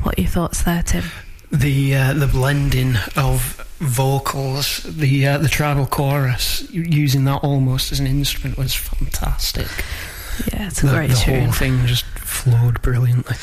What 0.00 0.16
are 0.18 0.22
your 0.22 0.30
thoughts 0.30 0.62
there, 0.62 0.82
Tim? 0.82 1.04
The 1.50 1.94
uh, 1.94 2.14
the 2.14 2.26
blending 2.26 2.94
of 3.14 3.42
vocals, 3.78 4.78
the 4.84 5.26
uh, 5.26 5.36
the 5.36 5.48
tribal 5.50 5.84
chorus, 5.84 6.66
using 6.70 7.24
that 7.24 7.44
almost 7.44 7.92
as 7.92 8.00
an 8.00 8.06
instrument 8.06 8.56
was 8.56 8.74
fantastic. 8.74 9.66
Yeah, 10.50 10.68
it's 10.68 10.82
a 10.82 10.86
the, 10.86 10.92
great 10.92 11.10
the 11.10 11.16
tune. 11.16 11.42
whole 11.42 11.52
thing 11.52 11.84
just 11.84 12.06
flowed 12.06 12.80
brilliantly. 12.80 13.36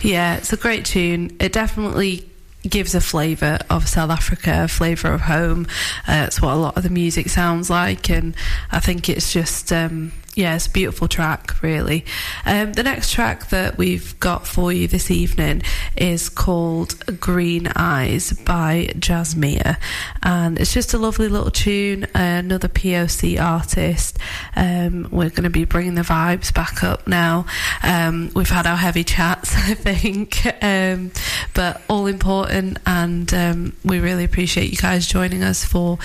Yeah, 0.00 0.36
it's 0.36 0.52
a 0.52 0.56
great 0.56 0.84
tune. 0.84 1.36
It 1.40 1.52
definitely 1.52 2.30
gives 2.62 2.94
a 2.94 3.00
flavour 3.00 3.58
of 3.68 3.88
South 3.88 4.10
Africa, 4.10 4.62
a 4.62 4.68
flavour 4.68 5.12
of 5.12 5.22
home. 5.22 5.66
Uh, 6.06 6.26
it's 6.28 6.40
what 6.40 6.52
a 6.52 6.56
lot 6.56 6.76
of 6.76 6.84
the 6.84 6.90
music 6.90 7.30
sounds 7.30 7.68
like, 7.68 8.08
and 8.08 8.36
I 8.70 8.78
think 8.78 9.08
it's 9.08 9.32
just. 9.32 9.72
Um, 9.72 10.12
yeah, 10.38 10.54
it's 10.54 10.68
a 10.68 10.70
beautiful 10.70 11.08
track, 11.08 11.60
really. 11.64 12.04
Um, 12.46 12.72
the 12.72 12.84
next 12.84 13.10
track 13.10 13.48
that 13.48 13.76
we've 13.76 14.18
got 14.20 14.46
for 14.46 14.72
you 14.72 14.86
this 14.86 15.10
evening 15.10 15.62
is 15.96 16.28
called 16.28 16.94
Green 17.18 17.66
Eyes 17.74 18.32
by 18.32 18.92
Jasmia. 18.94 19.78
And 20.22 20.56
it's 20.60 20.72
just 20.72 20.94
a 20.94 20.98
lovely 20.98 21.26
little 21.26 21.50
tune, 21.50 22.06
another 22.14 22.68
POC 22.68 23.40
artist. 23.42 24.16
Um, 24.54 25.08
we're 25.10 25.30
going 25.30 25.42
to 25.42 25.50
be 25.50 25.64
bringing 25.64 25.96
the 25.96 26.02
vibes 26.02 26.54
back 26.54 26.84
up 26.84 27.08
now. 27.08 27.44
Um, 27.82 28.30
we've 28.36 28.48
had 28.48 28.68
our 28.68 28.76
heavy 28.76 29.02
chats, 29.02 29.56
I 29.56 29.74
think, 29.74 30.46
um, 30.62 31.10
but 31.52 31.82
all 31.88 32.06
important. 32.06 32.78
And 32.86 33.34
um, 33.34 33.76
we 33.84 33.98
really 33.98 34.22
appreciate 34.22 34.70
you 34.70 34.76
guys 34.76 35.08
joining 35.08 35.42
us 35.42 35.64
for 35.64 35.98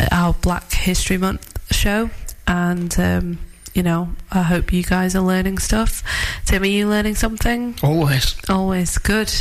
uh, 0.00 0.08
our 0.10 0.32
Black 0.32 0.72
History 0.72 1.18
Month 1.18 1.70
show. 1.70 2.08
And 2.46 2.98
um, 2.98 3.38
you 3.74 3.82
know, 3.82 4.10
I 4.30 4.42
hope 4.42 4.72
you 4.72 4.82
guys 4.82 5.14
are 5.16 5.22
learning 5.22 5.58
stuff. 5.58 6.02
Tim, 6.46 6.62
are 6.62 6.66
you 6.66 6.88
learning 6.88 7.16
something? 7.16 7.74
Always. 7.82 8.36
Always 8.48 8.98
good. 8.98 9.32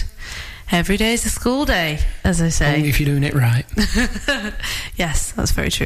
Every 0.71 0.97
day 0.97 1.13
is 1.13 1.25
a 1.25 1.29
school 1.29 1.65
day, 1.65 1.99
as 2.23 2.41
I 2.41 2.49
say. 2.49 2.75
Only 2.77 2.89
if 2.89 2.99
you're 2.99 3.07
doing 3.09 3.23
it 3.23 3.35
right. 3.35 3.65
yes, 4.95 5.31
that's 5.33 5.51
very 5.51 5.69
true. 5.69 5.85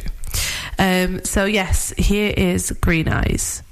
Um, 0.78 1.22
so, 1.24 1.44
yes, 1.44 1.92
here 1.98 2.32
is 2.34 2.70
Green 2.80 3.08
Eyes. 3.08 3.62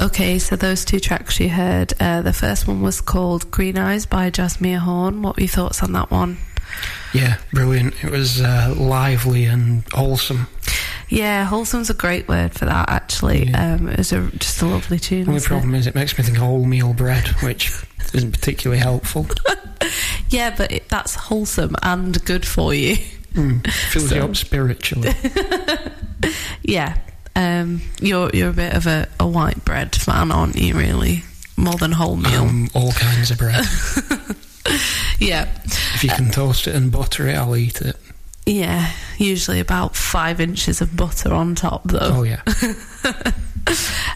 Okay, 0.00 0.38
so 0.38 0.56
those 0.56 0.84
two 0.84 0.98
tracks 0.98 1.38
you 1.40 1.50
heard. 1.50 1.92
Uh, 2.00 2.22
the 2.22 2.32
first 2.32 2.66
one 2.66 2.80
was 2.80 3.00
called 3.02 3.50
Green 3.50 3.76
Eyes 3.76 4.06
by 4.06 4.30
Jasmine 4.30 4.78
Horn. 4.78 5.20
What 5.22 5.36
were 5.36 5.42
your 5.42 5.48
thoughts 5.48 5.82
on 5.82 5.92
that 5.92 6.10
one? 6.10 6.38
Yeah, 7.12 7.36
brilliant. 7.52 8.02
It 8.02 8.10
was 8.10 8.40
uh, 8.40 8.74
lively 8.78 9.44
and 9.44 9.84
wholesome. 9.92 10.46
Yeah, 11.10 11.44
wholesome's 11.44 11.90
a 11.90 11.94
great 11.94 12.28
word 12.28 12.54
for 12.54 12.64
that. 12.64 12.88
Actually, 12.88 13.48
Yeah. 13.50 13.74
um, 13.74 13.88
it 13.88 13.98
was 13.98 14.12
a, 14.12 14.30
just 14.38 14.62
a 14.62 14.66
lovely 14.66 14.98
tune. 14.98 15.24
The 15.24 15.32
only 15.32 15.42
problem 15.42 15.74
is 15.74 15.86
it 15.86 15.94
makes 15.94 16.16
me 16.16 16.24
think 16.24 16.38
of 16.38 16.44
wholemeal 16.44 16.96
bread, 16.96 17.28
which 17.42 17.70
isn't 18.14 18.32
particularly 18.32 18.80
helpful. 18.82 19.26
Yeah, 20.28 20.54
but 20.56 20.70
it, 20.70 20.88
that's 20.88 21.16
wholesome 21.16 21.74
and 21.82 22.24
good 22.24 22.46
for 22.46 22.72
you. 22.72 22.98
Mm, 23.32 23.66
fills 23.68 24.08
So- 24.10 24.14
you 24.14 24.22
up 24.22 24.36
spiritually. 24.36 25.12
Yeah, 26.62 26.96
um, 27.40 27.80
you're 28.00 28.30
you're 28.34 28.50
a 28.50 28.54
bit 28.54 28.74
of 28.74 28.86
a, 28.86 29.08
a 29.18 29.26
white 29.26 29.64
bread 29.64 29.94
fan, 29.96 30.30
aren't 30.30 30.56
you? 30.56 30.74
Really, 30.74 31.24
more 31.56 31.74
than 31.76 31.92
wholemeal. 31.92 32.48
Um, 32.48 32.68
all 32.74 32.92
kinds 32.92 33.30
of 33.30 33.38
bread. 33.38 33.64
yeah, 35.18 35.48
If 35.94 36.04
you 36.04 36.10
can 36.10 36.30
toast 36.30 36.66
it 36.66 36.74
and 36.74 36.92
butter 36.92 37.26
it, 37.28 37.36
I'll 37.36 37.56
eat 37.56 37.80
it. 37.80 37.96
Yeah. 38.46 38.90
Usually 39.18 39.60
about 39.60 39.94
five 39.96 40.40
inches 40.40 40.80
of 40.80 40.96
butter 40.96 41.32
on 41.34 41.54
top, 41.54 41.82
though. 41.84 41.98
Oh 42.18 42.22
yeah, 42.22 42.42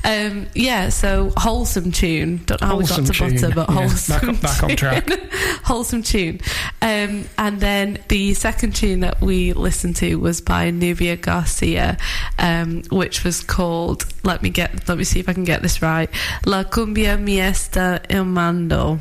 Um, 0.05 0.47
yeah, 0.55 0.89
so 0.89 1.33
wholesome 1.37 1.93
tune. 1.93 2.43
Don't 2.45 2.61
know 2.61 2.67
how 2.67 2.75
Wholesome 2.75 3.05
we 3.05 3.09
got 3.09 3.15
to 3.15 3.19
tune. 3.31 3.41
butter, 3.41 3.55
but 3.55 3.69
Yeah, 3.69 3.75
wholesome. 3.75 4.15
back 4.21 4.29
on- 4.29 4.37
back 4.37 4.63
on 4.65 4.77
track. 4.77 5.09
wholesome 5.65 6.03
tune. 6.03 6.41
Um, 6.83 7.25
and 7.39 7.61
then 7.61 7.99
the 8.09 8.35
second 8.35 8.75
tune 8.75 9.01
that 9.01 9.21
we 9.21 9.53
listened 9.53 9.97
to 9.97 10.17
was 10.17 10.41
by 10.41 10.71
Nubia 10.71 11.17
Garcia, 11.17 11.97
um, 12.39 12.83
which 12.91 13.23
was 13.25 13.43
called. 13.43 14.07
Let 14.25 14.43
me 14.43 14.51
get. 14.51 14.89
Let 14.89 14.99
me 14.99 15.05
see 15.05 15.21
if 15.21 15.29
I 15.29 15.33
can 15.35 15.45
get 15.45 15.63
this 15.63 15.81
right. 15.83 16.11
La 16.45 16.65
cumbia 16.65 17.19
miesta 17.21 18.01
el 18.11 18.25
mando. 18.25 18.99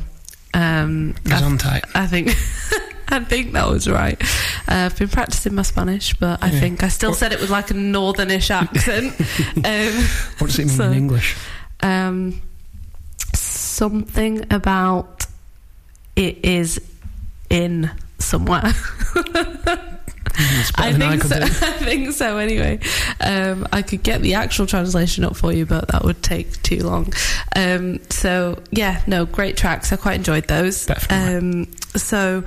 Um, 0.54 1.14
I. 1.26 1.82
I 1.94 2.06
think. 2.06 2.30
I 3.08 3.20
think 3.20 3.52
that 3.52 3.68
was 3.68 3.88
right. 3.88 4.20
Uh, 4.68 4.86
I've 4.86 4.98
been 4.98 5.08
practicing 5.08 5.54
my 5.54 5.62
Spanish, 5.62 6.14
but 6.14 6.42
I 6.42 6.50
Yeah. 6.50 6.60
think 6.60 6.82
I 6.82 6.88
still 6.88 7.10
What- 7.10 7.18
said 7.18 7.32
it 7.32 7.40
with 7.40 7.50
like 7.50 7.70
a 7.70 7.74
northernish 7.74 8.50
accent. 8.50 9.14
um, 9.64 10.04
What 10.38 10.48
does 10.50 10.58
it 10.58 10.66
mean 10.66 10.76
So- 10.76 10.84
in 10.84 10.94
English? 10.94 11.36
um, 11.82 12.40
something 13.34 14.46
about 14.50 15.26
it 16.16 16.38
is 16.44 16.80
in 17.50 17.90
somewhere. 18.18 18.72
I 20.76 20.92
than 20.92 21.02
I 21.02 21.16
think 21.16 21.22
so. 21.24 21.36
I 21.66 21.72
think 21.72 22.12
so. 22.12 22.38
Anyway, 22.38 22.80
um, 23.20 23.66
I 23.72 23.82
could 23.82 24.02
get 24.02 24.20
the 24.22 24.34
actual 24.34 24.66
translation 24.66 25.24
up 25.24 25.36
for 25.36 25.52
you, 25.52 25.66
but 25.66 25.88
that 25.88 26.04
would 26.04 26.22
take 26.22 26.62
too 26.62 26.82
long. 26.82 27.12
Um, 27.54 28.00
so 28.10 28.62
yeah, 28.70 29.02
no, 29.06 29.26
great 29.26 29.56
tracks. 29.56 29.92
I 29.92 29.96
quite 29.96 30.16
enjoyed 30.16 30.46
those. 30.48 30.86
Definitely. 30.86 31.36
Um, 31.36 31.72
so 31.96 32.44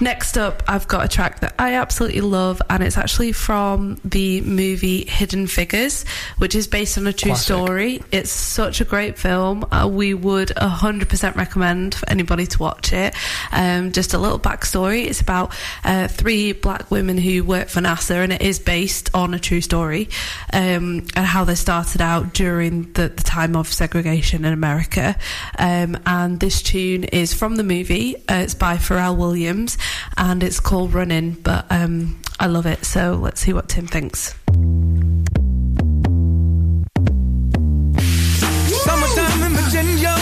next 0.00 0.36
up, 0.36 0.62
I've 0.68 0.86
got 0.86 1.04
a 1.04 1.08
track 1.08 1.40
that 1.40 1.54
I 1.58 1.74
absolutely 1.74 2.20
love, 2.20 2.60
and 2.68 2.82
it's 2.82 2.98
actually 2.98 3.32
from 3.32 3.98
the 4.04 4.40
movie 4.42 5.04
Hidden 5.06 5.46
Figures, 5.46 6.04
which 6.38 6.54
is 6.54 6.66
based 6.66 6.98
on 6.98 7.06
a 7.06 7.12
true 7.12 7.30
Classic. 7.30 7.44
story. 7.44 8.02
It's 8.12 8.30
such 8.30 8.80
a 8.80 8.84
great 8.84 9.18
film. 9.18 9.64
Uh, 9.72 9.88
we 9.90 10.14
would 10.14 10.48
100% 10.48 11.36
recommend 11.36 11.94
for 11.94 12.08
anybody 12.10 12.46
to 12.46 12.58
watch 12.58 12.92
it. 12.92 13.14
Um, 13.50 13.92
just 13.92 14.12
a 14.14 14.18
little 14.18 14.38
backstory. 14.38 15.06
It's 15.06 15.20
about 15.20 15.54
uh, 15.84 16.08
three 16.08 16.52
black 16.52 16.90
women 16.90 17.16
who 17.22 17.44
work 17.44 17.68
for 17.68 17.80
NASA, 17.80 18.16
and 18.16 18.32
it 18.32 18.42
is 18.42 18.58
based 18.58 19.10
on 19.14 19.32
a 19.34 19.38
true 19.38 19.60
story 19.60 20.08
um, 20.52 21.06
and 21.16 21.26
how 21.26 21.44
they 21.44 21.54
started 21.54 22.02
out 22.02 22.34
during 22.34 22.92
the, 22.92 23.08
the 23.08 23.22
time 23.22 23.56
of 23.56 23.72
segregation 23.72 24.44
in 24.44 24.52
America. 24.52 25.16
Um, 25.58 25.98
and 26.04 26.38
this 26.40 26.62
tune 26.62 27.04
is 27.04 27.32
from 27.32 27.56
the 27.56 27.64
movie. 27.64 28.16
Uh, 28.28 28.42
it's 28.44 28.54
by 28.54 28.76
Pharrell 28.76 29.16
Williams, 29.16 29.78
and 30.16 30.42
it's 30.42 30.60
called 30.60 30.92
Running. 30.92 31.32
But 31.32 31.66
um, 31.70 32.20
I 32.38 32.46
love 32.48 32.66
it. 32.66 32.84
So 32.84 33.14
let's 33.14 33.40
see 33.40 33.52
what 33.52 33.68
Tim 33.68 33.86
thinks. 33.86 34.34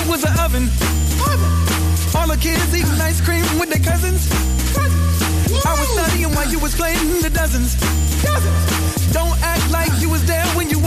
Was 0.09 0.24
an 0.24 0.40
oven. 0.40 0.68
All 2.16 2.26
the 2.26 2.36
kids 2.40 2.74
eating 2.74 3.01
ice 3.01 3.20
cream 3.20 3.44
with 3.61 3.70
their 3.70 3.78
cousins. 3.78 4.26
I 5.64 5.78
was 5.78 5.88
studying 5.88 6.32
while 6.34 6.50
you 6.50 6.58
was 6.58 6.74
playing 6.74 7.20
the 7.20 7.30
dozens. 7.30 7.76
Don't 9.12 9.36
act 9.42 9.70
like 9.70 9.92
you 10.00 10.08
was 10.08 10.24
there 10.24 10.44
when 10.56 10.70
you 10.70 10.80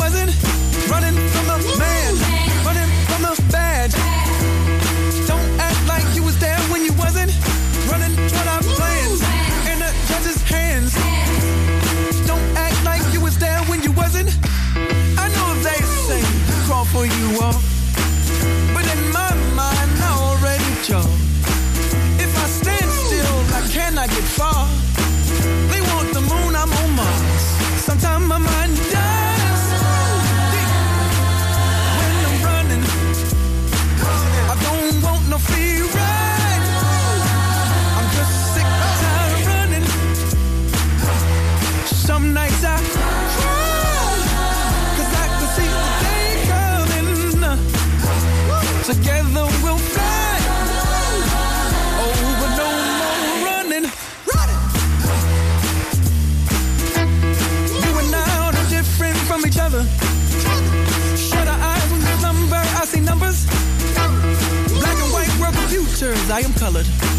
I 66.34 66.40
am 66.40 66.52
colored. 66.54 67.13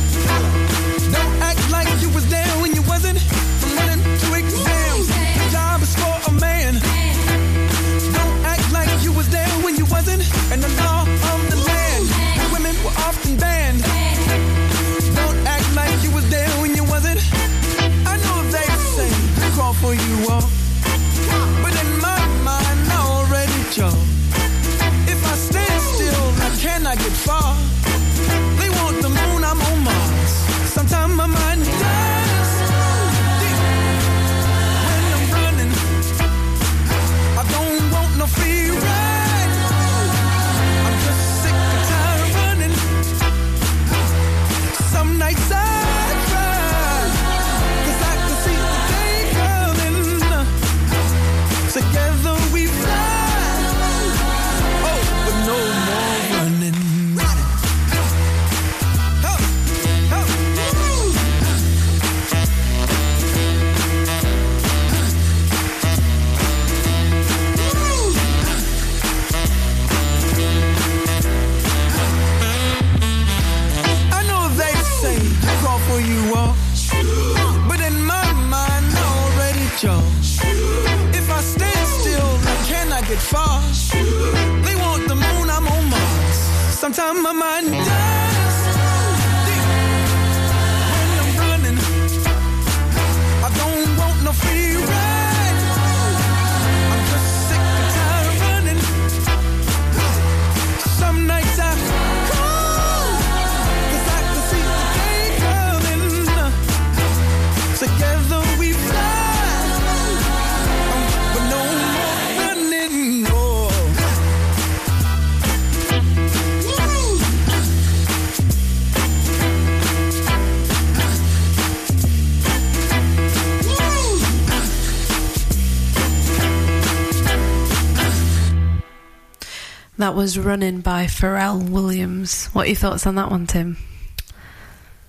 That 130.14 130.20
was 130.20 130.38
Running 130.38 130.80
by 130.80 131.06
Pharrell 131.06 131.68
Williams. 131.70 132.46
What 132.52 132.66
are 132.66 132.68
your 132.68 132.76
thoughts 132.76 133.04
on 133.04 133.16
that 133.16 133.32
one, 133.32 133.48
Tim? 133.48 133.78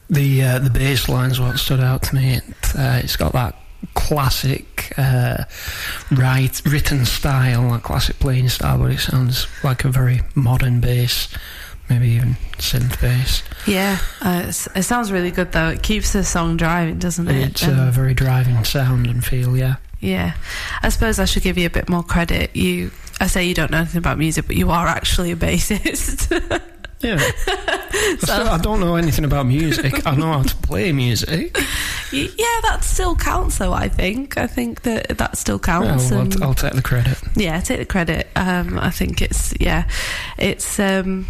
The 0.10 0.41
uh, 0.41 0.58
the 0.58 0.72
bass 0.72 1.08
line's 1.08 1.39
what 1.39 1.60
stood 1.60 1.80
out 1.80 2.01
to 2.06 2.16
me. 2.16 2.38
It, 2.38 2.43
uh, 2.76 3.01
it's 3.03 3.16
got 3.16 3.34
that 3.34 3.56
classic 3.93 4.93
uh, 4.97 5.43
right 6.10 6.60
written 6.66 7.06
style, 7.06 7.70
that 7.70 7.84
classic 7.84 8.18
playing 8.18 8.49
style, 8.49 8.80
but 8.80 8.93
it 8.93 8.97
sounds 8.97 9.45
like 9.64 9.86
a 9.86 9.89
very 9.89 10.22
modern 10.34 10.80
bass, 10.82 11.28
maybe 11.88 12.08
even 12.10 12.36
synth 12.58 12.99
bass. 12.99 13.43
Yeah, 13.68 13.99
uh, 14.22 14.45
it 14.47 14.84
sounds 14.84 15.12
really 15.12 15.30
good 15.30 15.51
though. 15.51 15.70
It 15.70 15.84
keeps 15.84 16.14
the 16.14 16.24
song 16.24 16.58
driving, 16.58 16.97
doesn't 16.97 17.28
it? 17.28 17.49
It's 17.51 17.62
And- 17.62 17.80
a 17.80 17.91
very 17.91 18.16
driving 18.16 18.64
sound 18.64 19.06
and 19.06 19.24
feel. 19.24 19.56
Yeah, 19.56 19.76
Yeah, 19.99 20.34
I 20.82 20.89
suppose 20.89 21.20
I 21.20 21.26
should 21.26 21.43
give 21.43 21.60
you 21.60 21.68
a 21.68 21.70
bit 21.70 21.89
more 21.89 22.01
credit. 22.03 22.56
You, 22.56 22.89
I 23.20 23.28
say 23.28 23.45
you 23.45 23.53
don't 23.53 23.72
know 23.72 23.78
anything 23.80 23.99
about 23.99 24.18
music, 24.18 24.45
but 24.47 24.55
you 24.55 24.72
are 24.72 24.88
actually 24.88 25.32
a 25.32 25.36
bassist. 25.36 26.30
yeah. 26.99 27.18
I, 27.18 28.16
still, 28.20 28.49
I 28.49 28.57
don't 28.61 28.80
know 28.82 28.95
anything 28.95 29.24
about 29.26 29.45
music. 29.45 30.05
I 30.05 30.16
know 30.16 30.34
how 30.34 30.43
to 30.43 30.55
play 30.57 30.91
music. 30.91 31.57
Yeah, 32.11 32.59
that 32.63 32.80
still 32.84 33.16
counts, 33.16 33.57
though. 33.57 33.74
I 33.74 33.88
think. 33.89 34.38
I 34.38 34.47
think 34.47 34.82
that 34.84 35.18
that 35.18 35.38
still 35.38 35.57
Yeah, 35.57 35.66
counts. 35.66 36.11
well, 36.11 36.22
and- 36.22 36.36
I'll, 36.36 36.49
I'll 36.49 36.53
take 36.53 36.74
the 36.74 36.82
credit. 36.82 37.18
yeah, 37.36 37.59
take 37.61 37.80
the 37.80 37.86
credit. 37.86 38.28
Um, 38.36 38.78
I 38.80 38.89
think 38.91 39.22
it's 39.22 39.53
yeah, 39.59 39.89
it's. 40.38 40.80
Um, 40.80 41.28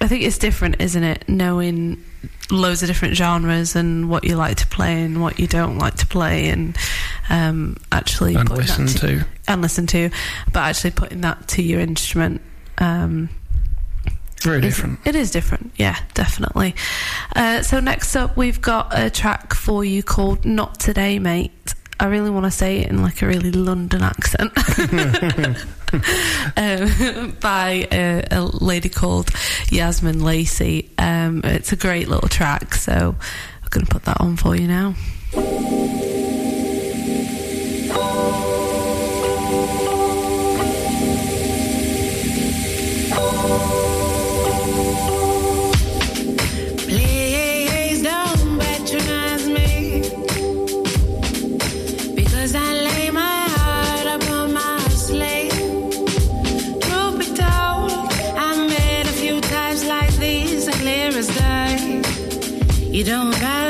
I 0.00 0.08
think 0.08 0.24
it's 0.24 0.38
different, 0.38 0.80
isn't 0.80 1.02
it? 1.04 1.26
Knowing 1.28 2.04
loads 2.50 2.82
of 2.82 2.86
different 2.88 3.16
genres 3.16 3.74
and 3.74 4.08
what 4.10 4.24
you 4.24 4.36
like 4.36 4.56
to 4.58 4.66
play 4.66 5.02
and 5.02 5.20
what 5.22 5.38
you 5.40 5.46
don't 5.46 5.78
like 5.78 5.94
to 5.96 6.06
play, 6.06 6.48
and 6.50 6.76
um, 7.30 7.76
actually 7.92 8.34
And 8.34 8.48
listen 8.50 8.86
to. 8.86 9.24
and 9.48 9.62
listen 9.62 9.86
to, 9.88 10.10
but 10.52 10.60
actually 10.60 10.92
putting 10.92 11.20
that 11.22 11.48
to 11.48 11.62
your 11.62 11.80
instrument. 11.80 12.40
Um, 12.78 13.28
Very 14.42 14.60
different. 14.60 15.00
It 15.04 15.14
is 15.16 15.30
different, 15.30 15.72
yeah, 15.76 15.98
definitely. 16.14 16.74
Uh, 17.34 17.62
so 17.62 17.80
next 17.80 18.14
up, 18.16 18.36
we've 18.36 18.60
got 18.60 18.96
a 18.96 19.10
track 19.10 19.54
for 19.54 19.84
you 19.84 20.02
called 20.02 20.44
"Not 20.44 20.78
Today, 20.78 21.18
Mate." 21.18 21.52
I 21.98 22.04
really 22.08 22.28
want 22.28 22.44
to 22.44 22.50
say 22.50 22.80
it 22.80 22.90
in 22.90 23.00
like 23.00 23.22
a 23.22 23.26
really 23.26 23.50
London 23.52 24.02
accent. 24.02 24.52
um, 26.56 27.30
by 27.40 27.88
a, 27.90 28.22
a 28.30 28.42
lady 28.42 28.90
called 28.90 29.30
Yasmin 29.70 30.22
Lacey. 30.22 30.90
Um, 30.98 31.40
it's 31.42 31.72
a 31.72 31.76
great 31.76 32.08
little 32.08 32.28
track, 32.28 32.74
so 32.74 33.16
I'm 33.62 33.68
going 33.70 33.86
to 33.86 33.90
put 33.92 34.04
that 34.04 34.20
on 34.20 34.36
for 34.36 34.54
you 34.54 34.68
now. 34.68 34.94
You 48.88 48.98
knoz 48.98 49.46
me. 49.48 50.00
Because 52.14 52.54
I 52.54 52.72
lay 52.88 53.10
my 53.10 53.40
heart 53.56 54.06
upon 54.22 54.52
my 54.52 54.78
slate 54.90 55.50
Prove 56.80 57.20
it 57.20 57.34
down 57.36 57.90
I've 58.44 58.62
made 58.70 59.06
a 59.06 59.16
few 59.22 59.40
times 59.40 59.84
like 59.84 60.14
these 60.18 60.68
as 60.68 60.76
clear 60.76 61.08
as 61.08 61.26
day 61.26 62.02
You 62.90 63.02
don't 63.04 63.34
value 63.34 63.65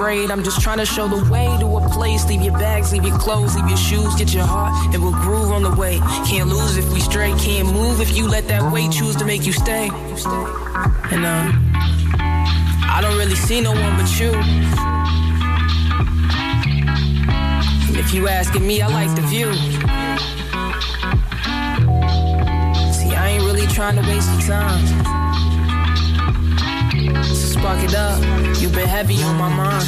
afraid, 0.00 0.30
I'm 0.30 0.42
just 0.42 0.62
trying 0.62 0.78
to 0.78 0.86
show 0.86 1.06
the 1.08 1.30
way 1.30 1.54
to 1.60 1.66
a 1.76 1.88
place. 1.90 2.26
Leave 2.26 2.40
your 2.40 2.54
bags, 2.54 2.90
leave 2.90 3.04
your 3.04 3.18
clothes, 3.18 3.54
leave 3.54 3.68
your 3.68 3.76
shoes, 3.76 4.14
get 4.14 4.32
your 4.32 4.46
heart, 4.46 4.94
and 4.94 5.02
we'll 5.02 5.12
groove 5.12 5.52
on 5.52 5.62
the 5.62 5.74
way. 5.74 5.98
Can't 6.26 6.48
lose 6.48 6.78
if 6.78 6.90
we 6.90 7.00
stray, 7.00 7.34
can't 7.36 7.70
move 7.70 8.00
if 8.00 8.16
you 8.16 8.26
let 8.26 8.48
that 8.48 8.72
weight 8.72 8.92
choose 8.92 9.14
to 9.16 9.26
make 9.26 9.44
you 9.44 9.52
stay. 9.52 9.90
And 11.12 11.26
um, 11.26 11.70
I 12.16 13.00
don't 13.02 13.18
really 13.18 13.34
see 13.34 13.60
no 13.60 13.72
one 13.72 13.96
but 13.98 14.08
you. 14.18 14.32
If 18.00 18.14
you 18.14 18.26
asking 18.26 18.66
me, 18.66 18.80
I 18.80 18.86
like 18.88 19.14
the 19.14 19.22
view. 19.22 19.52
See, 22.94 23.14
I 23.14 23.32
ain't 23.32 23.44
really 23.44 23.66
trying 23.66 23.96
to 23.96 24.08
waste 24.08 24.30
your 24.30 24.40
time. 24.48 25.19
Spark 27.60 27.84
it 27.84 27.94
up. 27.94 28.18
You've 28.58 28.74
been 28.74 28.88
heavy 28.88 29.22
on 29.22 29.36
my 29.36 29.54
mind. 29.54 29.86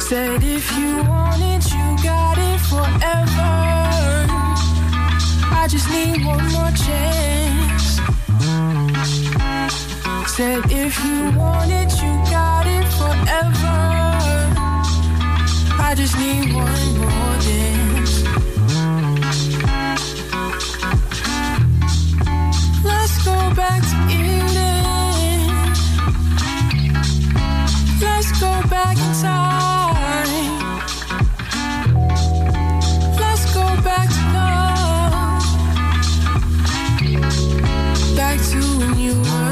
Said 0.00 0.42
if 0.42 0.74
you 0.74 0.96
want 1.04 1.42
it, 1.42 1.70
you 1.70 1.86
got 2.02 2.38
it 2.38 2.58
forever. 2.60 3.52
I 5.52 5.66
just 5.68 5.90
need 5.90 6.24
one 6.24 6.46
more 6.56 6.72
chance. 6.84 8.00
Said 10.34 10.62
if 10.70 10.98
you 11.04 11.30
want 11.38 11.70
it, 11.70 11.92
you 12.02 12.12
got 12.32 12.66
it 12.66 12.88
forever. 13.00 13.76
I 15.78 15.94
just 15.94 16.16
need 16.16 16.54
one 16.54 16.98
more 17.02 17.36
dance. 17.44 18.24
Let's 22.82 23.22
go 23.26 23.54
back 23.54 23.82
to 23.82 23.96
Eden. 24.10 24.75
Back 28.68 28.98
in 28.98 29.12
time. 29.22 29.96
Let's 33.18 33.54
go 33.54 33.64
back 33.82 34.08
to 34.08 34.22
love. 34.36 35.42
Back 38.16 38.38
to 38.50 38.58
when 38.78 38.98
you 38.98 39.14
were 39.20 39.45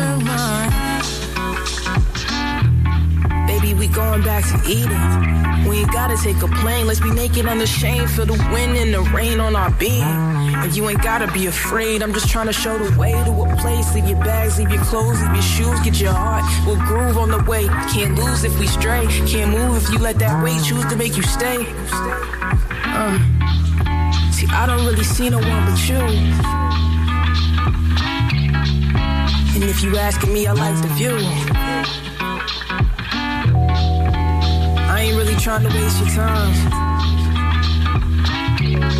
going 3.95 4.22
back 4.22 4.45
to 4.45 4.68
Eden. 4.68 5.68
We 5.68 5.78
ain't 5.78 5.92
gotta 5.92 6.16
take 6.16 6.42
a 6.42 6.49
plane. 6.49 6.86
Let's 6.86 7.01
be 7.01 7.11
naked 7.11 7.47
unashamed. 7.47 8.11
Feel 8.11 8.26
the 8.26 8.32
wind 8.53 8.76
and 8.76 8.92
the 8.92 9.01
rain 9.14 9.40
on 9.40 9.55
our 9.55 9.70
being. 9.72 10.03
And 10.03 10.74
you 10.76 10.88
ain't 10.88 11.03
gotta 11.03 11.30
be 11.32 11.47
afraid. 11.47 12.03
I'm 12.03 12.12
just 12.12 12.28
trying 12.28 12.47
to 12.47 12.53
show 12.53 12.76
the 12.76 12.99
way 12.99 13.12
to 13.12 13.30
a 13.30 13.57
place. 13.57 13.95
Leave 13.95 14.09
your 14.09 14.18
bags, 14.18 14.59
leave 14.59 14.70
your 14.70 14.82
clothes, 14.82 15.20
leave 15.22 15.34
your 15.34 15.42
shoes, 15.42 15.80
get 15.80 16.01
your 16.01 16.12
heart. 16.12 16.45
We'll 16.66 16.84
groove 16.86 17.16
on 17.16 17.30
the 17.30 17.42
way. 17.45 17.66
Can't 17.92 18.18
lose 18.18 18.42
if 18.45 18.59
we 18.59 18.66
stray. 18.66 19.07
Can't 19.26 19.53
move 19.53 19.82
if 19.82 19.90
you 19.90 19.99
let 19.99 20.18
that 20.18 20.42
weight 20.42 20.62
choose 20.64 20.84
to 20.86 20.97
make 20.97 21.16
you 21.16 21.22
stay. 21.22 21.64
Uh, 21.90 23.18
see, 24.32 24.49
I 24.51 24.66
don't 24.66 24.84
really 24.84 25.05
see 25.05 25.30
no 25.30 25.38
one 25.38 25.70
but 25.70 25.88
you. 25.88 26.03
And 29.55 29.62
if 29.62 29.82
you 29.82 29.97
asking 29.97 30.32
me, 30.32 30.47
I 30.49 30.53
like 30.53 30.82
the 30.82 30.88
view. 30.88 31.53
Ain't 35.15 35.29
really 35.29 35.41
trying 35.41 35.62
to 35.62 35.69
waste 35.69 35.99
your 36.01 36.09
time. 36.09 36.55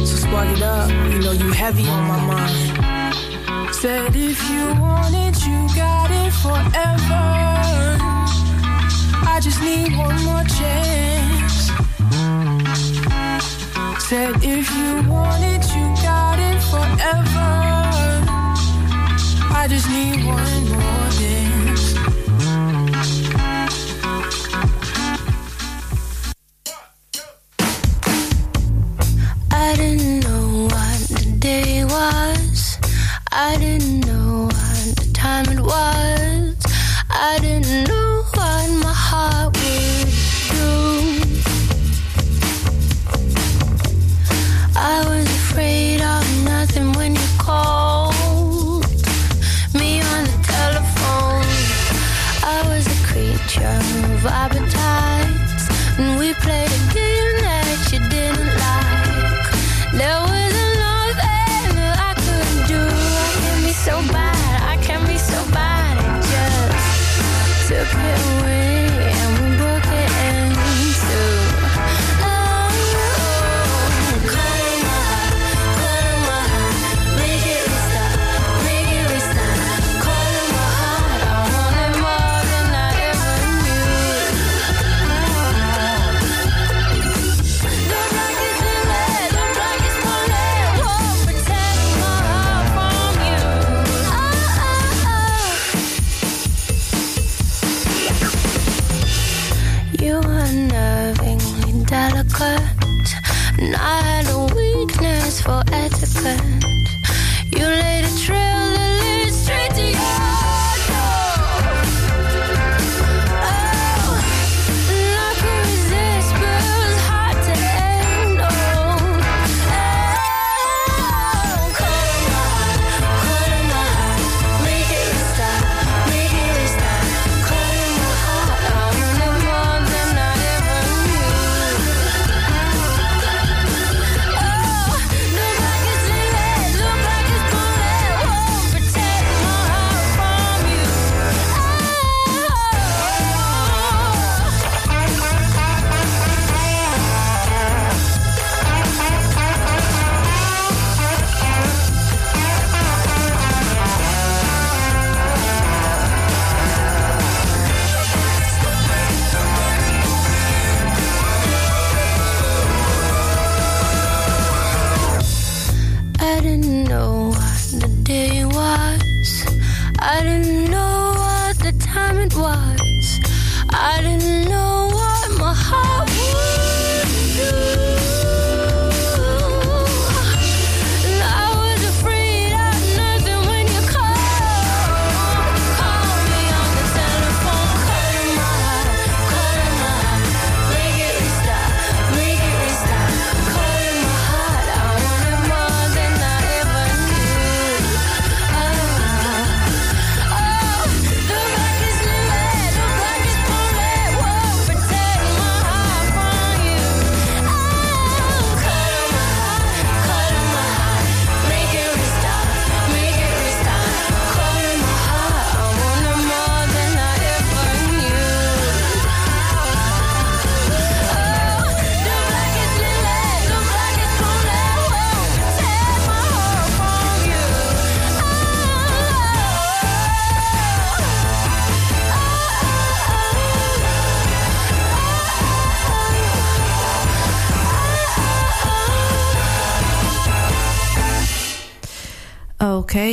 So 0.07 0.17
spark 0.17 0.49
it 0.49 0.62
up, 0.62 0.91
you 1.12 1.19
know 1.21 1.33
you 1.33 1.51
heavy 1.51 1.87
on 1.89 2.05
my 2.07 2.21
mind. 2.27 3.75
Said 3.75 4.15
if 4.15 4.39
you 4.51 4.65
want 4.81 5.15
it, 5.15 5.45
you 5.47 5.69
got 5.75 6.11
it 6.11 6.33
forever. 6.33 7.25
I 9.27 9.41
just 9.43 9.61
need 9.61 9.97
one 9.97 10.23
more 10.25 10.45
chance. 10.59 11.71
Said 14.05 14.37
if 14.43 14.71
you 14.77 15.11
want 15.11 15.43
it, 15.43 15.65
you 15.75 15.87
got 16.03 16.39
it 16.39 16.61
forever. 16.71 17.51
I 19.57 19.67
just 19.69 19.89
need 19.89 20.25
one 20.25 20.69
more 20.69 21.11
dance. 21.19 21.43
Day 31.45 31.84
was. 31.84 32.78
I 33.30 33.59
didn't 33.59 34.07
know 34.07 34.45
what 34.47 34.97
the 34.97 35.11
time 35.12 35.45
it 35.55 35.61
was. 35.61 36.57
I 37.11 37.38
didn't 37.38 37.53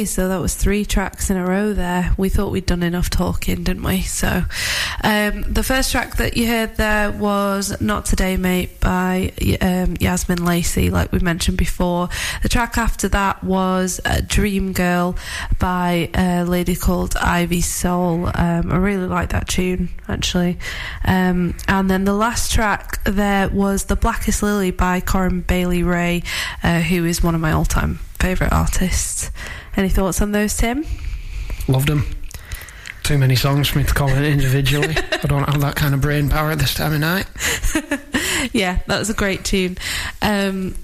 Okay, 0.02 0.08
so 0.08 0.30
that 0.30 0.42
was 0.42 0.56
three 0.56 0.84
tracks 0.84 1.30
in 1.30 1.38
a 1.38 1.46
row 1.46 1.74
there. 1.74 2.16
We 2.18 2.30
thought 2.30 2.52
we'd 2.52 2.66
done 2.66 2.82
enough 2.82 3.12
talking, 3.12 3.62
didn't 3.62 3.84
we? 3.84 4.02
So, 4.02 4.46
um, 5.04 5.44
the 5.44 5.62
first 5.62 5.92
track 5.92 6.16
that 6.16 6.36
you 6.36 6.48
heard 6.48 6.76
there 6.78 7.12
was 7.12 7.80
Not 7.80 8.06
Today, 8.06 8.36
Mate 8.36 8.80
by 8.80 9.32
um, 9.62 9.98
Yasmin 10.00 10.44
Lacey, 10.44 10.90
like 10.90 11.12
we 11.12 11.20
mentioned 11.20 11.60
before. 11.60 12.10
The 12.42 12.50
track 12.50 12.80
after 12.80 13.10
that 13.10 13.44
was 13.44 14.02
uh, 14.04 14.22
Dream 14.26 14.74
Girl 14.74 15.16
by 15.60 16.10
a 16.16 16.46
lady 16.46 16.76
called 16.76 17.16
Ivy 17.18 17.62
Sole. 17.62 18.26
Um, 18.34 18.72
I 18.72 18.78
really 18.78 19.06
like 19.06 19.30
that 19.30 19.48
tune, 19.48 19.90
actually. 20.08 20.58
Um, 21.06 21.56
and 21.68 21.92
then 21.92 22.06
the 22.06 22.14
last 22.14 22.52
track 22.52 23.04
there 23.04 23.50
was 23.50 23.84
The 23.84 23.96
Blackest 23.96 24.42
Lily 24.42 24.72
by 24.72 25.00
Corinne 25.00 25.42
Bailey 25.42 25.84
Rae, 25.84 26.24
uh, 26.64 26.80
who 26.80 27.06
is 27.06 27.22
one 27.22 27.36
of 27.36 27.42
my 27.42 27.52
all 27.52 27.66
time 27.66 28.00
favourite 28.20 28.52
artists. 28.52 29.30
Any 29.76 29.90
thoughts 29.90 30.22
on 30.22 30.32
those, 30.32 30.56
Tim? 30.56 30.86
Loved 31.68 31.88
them. 31.88 32.06
Too 33.04 33.18
many 33.18 33.36
songs 33.36 33.68
for 33.68 33.80
me 33.80 33.84
to 33.84 33.94
comment 33.94 34.26
individually. 34.26 34.96
I 34.98 35.28
don't 35.28 35.50
have 35.50 35.62
that 35.62 35.76
kind 35.76 35.94
of 35.94 36.02
brain 36.02 36.30
power 36.30 36.52
at 36.52 36.60
this 36.60 36.74
time 36.74 36.94
of 36.94 37.00
night. 37.00 37.26
yeah, 38.54 38.80
that 38.88 39.00
was 39.00 39.10
a 39.10 39.14
great 39.14 39.44
tune. 39.44 39.78
Um, 40.22 40.76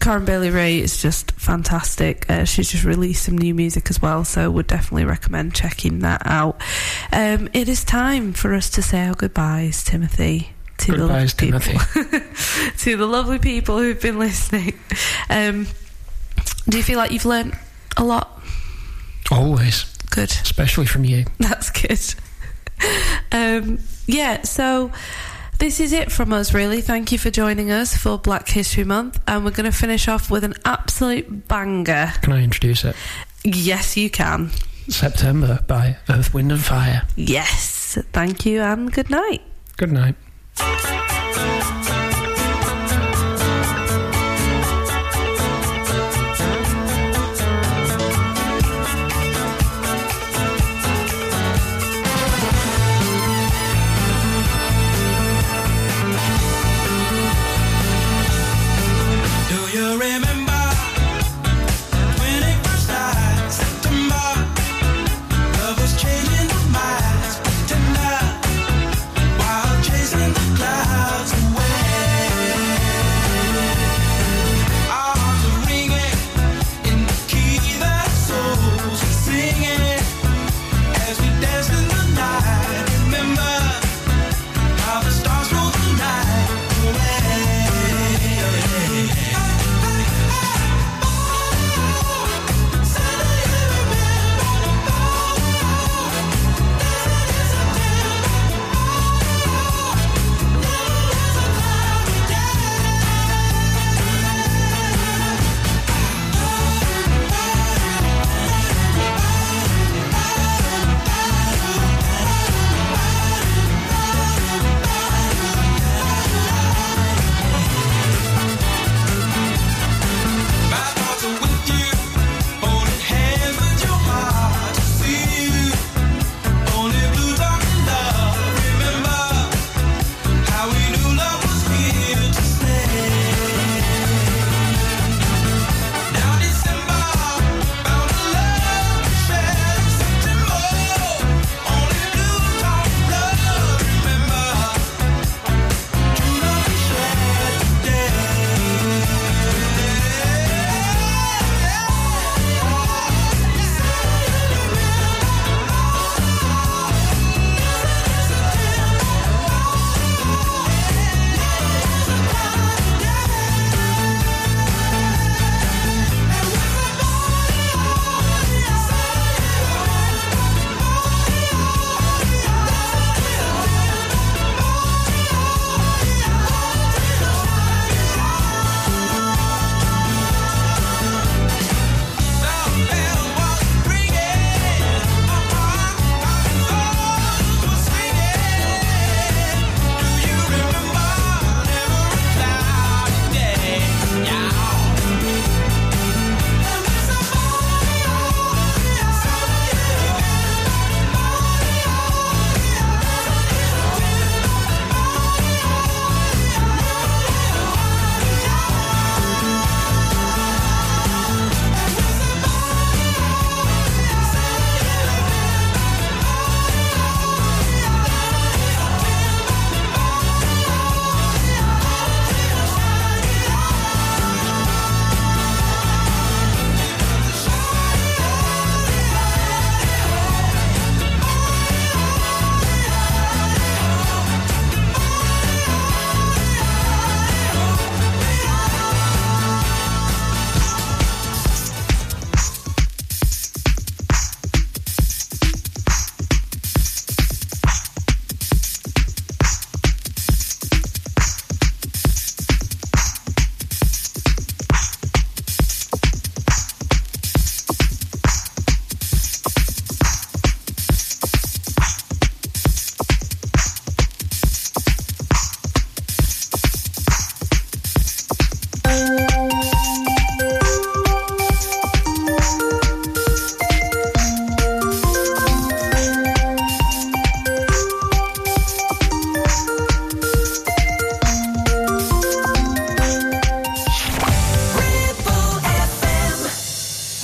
Corinne 0.00 0.24
Bailey 0.24 0.50
Rae 0.50 0.78
is 0.78 1.00
just 1.00 1.32
fantastic. 1.32 2.28
Uh, 2.28 2.44
she's 2.44 2.70
just 2.70 2.84
released 2.84 3.24
some 3.24 3.38
new 3.38 3.54
music 3.54 3.88
as 3.90 4.02
well, 4.02 4.24
so 4.24 4.50
would 4.50 4.66
definitely 4.66 5.04
recommend 5.04 5.54
checking 5.54 6.00
that 6.00 6.22
out. 6.24 6.60
Um, 7.12 7.48
it 7.52 7.68
is 7.68 7.84
time 7.84 8.32
for 8.32 8.52
us 8.54 8.68
to 8.70 8.82
say 8.82 9.06
our 9.06 9.14
goodbyes, 9.14 9.84
Timothy. 9.84 10.50
To 10.78 10.96
Goodbyes, 10.96 11.34
the 11.34 11.52
lovely 11.52 11.72
Timothy. 11.72 12.00
people, 12.02 12.20
to 12.78 12.96
the 12.96 13.06
lovely 13.06 13.38
people 13.38 13.78
who've 13.78 14.00
been 14.00 14.18
listening. 14.18 14.74
Um, 15.30 15.68
do 16.68 16.76
you 16.78 16.82
feel 16.82 16.98
like 16.98 17.12
you've 17.12 17.24
learnt 17.24 17.54
a 17.96 18.04
lot? 18.04 18.42
Always. 19.30 19.84
Good. 20.10 20.30
Especially 20.30 20.86
from 20.86 21.04
you. 21.04 21.24
That's 21.38 21.70
good. 21.70 22.00
um, 23.32 23.78
yeah, 24.06 24.42
so 24.42 24.92
this 25.58 25.80
is 25.80 25.92
it 25.92 26.12
from 26.12 26.32
us, 26.32 26.52
really. 26.52 26.80
Thank 26.80 27.12
you 27.12 27.18
for 27.18 27.30
joining 27.30 27.70
us 27.70 27.96
for 27.96 28.18
Black 28.18 28.48
History 28.48 28.84
Month, 28.84 29.20
and 29.26 29.44
we're 29.44 29.50
going 29.50 29.70
to 29.70 29.76
finish 29.76 30.08
off 30.08 30.30
with 30.30 30.44
an 30.44 30.54
absolute 30.64 31.48
banger. 31.48 32.12
Can 32.22 32.32
I 32.32 32.42
introduce 32.42 32.84
it? 32.84 32.96
Yes, 33.44 33.96
you 33.96 34.10
can. 34.10 34.50
September 34.88 35.60
by 35.66 35.96
Earth, 36.10 36.34
Wind 36.34 36.52
and 36.52 36.60
Fire. 36.62 37.02
Yes, 37.16 37.96
thank 38.12 38.44
you, 38.44 38.60
and 38.60 38.92
good 38.92 39.10
night. 39.10 39.42
Good 39.76 39.92
night. 39.92 40.14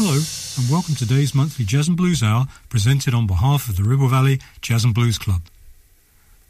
And 0.01 0.71
welcome 0.71 0.95
to 0.95 1.07
today's 1.07 1.35
monthly 1.35 1.63
Jazz 1.63 1.87
and 1.87 1.95
Blues 1.95 2.23
Hour 2.23 2.47
presented 2.71 3.13
on 3.13 3.27
behalf 3.27 3.69
of 3.69 3.77
the 3.77 3.83
Ribble 3.83 4.09
Valley 4.09 4.41
Jazz 4.63 4.83
and 4.83 4.95
Blues 4.95 5.19
Club. 5.19 5.43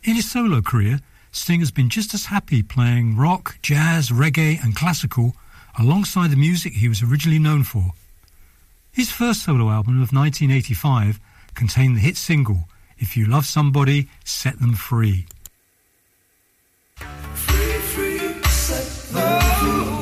In 0.04 0.14
his 0.14 0.30
solo 0.30 0.60
career, 0.60 1.00
Sting 1.32 1.58
has 1.58 1.72
been 1.72 1.88
just 1.88 2.14
as 2.14 2.26
happy 2.26 2.62
playing 2.62 3.16
rock, 3.16 3.58
jazz, 3.60 4.10
reggae, 4.10 4.62
and 4.62 4.76
classical 4.76 5.34
alongside 5.76 6.30
the 6.30 6.36
music 6.36 6.74
he 6.74 6.86
was 6.86 7.02
originally 7.02 7.40
known 7.40 7.64
for. 7.64 7.90
His 8.92 9.10
first 9.10 9.42
solo 9.42 9.68
album 9.68 10.00
of 10.00 10.12
1985 10.12 11.18
contained 11.56 11.96
the 11.96 12.00
hit 12.00 12.16
single, 12.16 12.68
If 12.98 13.16
You 13.16 13.26
Love 13.26 13.46
Somebody, 13.46 14.08
Set 14.24 14.60
Them 14.60 14.74
Free. 14.74 15.26
Lean 19.12 19.99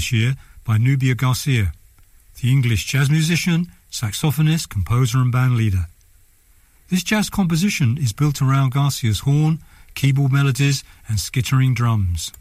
this 0.00 0.12
year 0.12 0.34
by 0.64 0.78
Nubia 0.78 1.14
Garcia, 1.14 1.74
the 2.40 2.50
English 2.50 2.86
jazz 2.86 3.10
musician, 3.10 3.66
saxophonist, 3.92 4.70
composer, 4.70 5.18
and 5.18 5.30
band 5.30 5.56
leader. 5.56 5.88
This 6.88 7.02
jazz 7.02 7.28
composition 7.28 7.98
is 7.98 8.14
built 8.14 8.40
around 8.40 8.72
Garcia's 8.72 9.20
horn, 9.20 9.58
keyboard 9.94 10.32
melodies, 10.32 10.82
and 11.06 11.20
skittering 11.20 11.74
drums. 11.74 12.32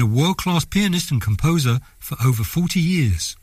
Been 0.00 0.10
a 0.10 0.18
world-class 0.18 0.64
pianist 0.64 1.10
and 1.10 1.20
composer 1.20 1.78
for 1.98 2.16
over 2.24 2.42
40 2.42 2.80
years. 2.80 3.36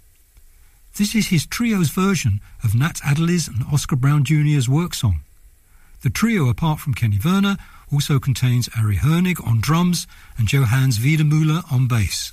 This 0.97 1.13
is 1.13 1.27
his 1.27 1.45
trio's 1.45 1.89
version 1.89 2.41
of 2.63 2.73
Nat 2.73 2.99
Adderley's 3.05 3.47
and 3.47 3.63
Oscar 3.71 3.95
Brown 3.95 4.23
Jr.'s 4.23 4.67
work 4.67 4.95
song. 4.95 5.19
The 6.01 6.09
trio, 6.09 6.49
apart 6.49 6.79
from 6.79 6.95
Kenny 6.95 7.19
Werner, 7.23 7.57
also 7.93 8.17
contains 8.17 8.69
Ari 8.75 8.97
Hoenig 8.97 9.45
on 9.45 9.61
drums 9.61 10.07
and 10.35 10.47
Johannes 10.47 10.97
Weidenmueller 10.97 11.71
on 11.71 11.87
bass. 11.87 12.31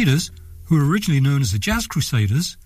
Crusaders, 0.00 0.30
who 0.64 0.76
were 0.78 0.90
originally 0.90 1.20
known 1.20 1.42
as 1.42 1.52
the 1.52 1.58
Jazz 1.58 1.86
Crusaders, 1.86 2.56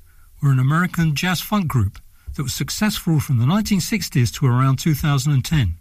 were 0.40 0.52
an 0.52 0.60
American 0.60 1.16
jazz 1.16 1.40
funk 1.40 1.66
group 1.66 1.98
that 2.36 2.44
was 2.44 2.54
successful 2.54 3.18
from 3.18 3.40
the 3.40 3.44
1960s 3.44 4.32
to 4.34 4.46
around 4.46 4.78
2010. 4.78 5.74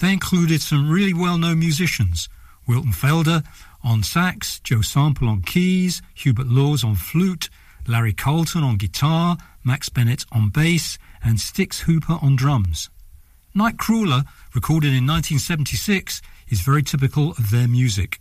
They 0.00 0.12
included 0.12 0.60
some 0.60 0.90
really 0.90 1.14
well-known 1.14 1.60
musicians, 1.60 2.28
Wilton 2.66 2.90
Felder 2.90 3.44
on 3.84 4.02
sax, 4.02 4.58
Joe 4.58 4.80
Sample 4.80 5.28
on 5.28 5.42
keys, 5.42 6.02
Hubert 6.14 6.48
Laws 6.48 6.82
on 6.82 6.96
flute, 6.96 7.48
Larry 7.86 8.12
Carlton 8.12 8.64
on 8.64 8.76
guitar, 8.76 9.36
Max 9.62 9.88
Bennett 9.88 10.24
on 10.32 10.48
bass, 10.48 10.98
and 11.22 11.38
Stix 11.38 11.82
Hooper 11.82 12.18
on 12.20 12.34
drums. 12.34 12.90
Nightcrawler, 13.54 14.24
recorded 14.52 14.88
in 14.88 15.06
1976, 15.06 16.20
is 16.48 16.60
very 16.60 16.82
typical 16.82 17.30
of 17.30 17.52
their 17.52 17.68
music. 17.68 18.18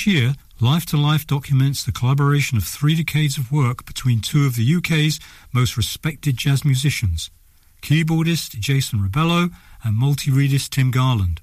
This 0.00 0.06
year, 0.14 0.34
Life 0.60 0.86
to 0.86 0.96
Life 0.96 1.26
documents 1.26 1.84
the 1.84 1.92
collaboration 1.92 2.56
of 2.56 2.64
three 2.64 2.94
decades 2.94 3.36
of 3.36 3.52
work 3.52 3.84
between 3.84 4.20
two 4.20 4.46
of 4.46 4.56
the 4.56 4.76
UK's 4.76 5.20
most 5.52 5.76
respected 5.76 6.38
jazz 6.38 6.64
musicians, 6.64 7.30
keyboardist 7.82 8.58
Jason 8.58 9.02
Rebello 9.02 9.50
and 9.84 9.98
multi-reedist 9.98 10.70
Tim 10.70 10.90
Garland. 10.90 11.42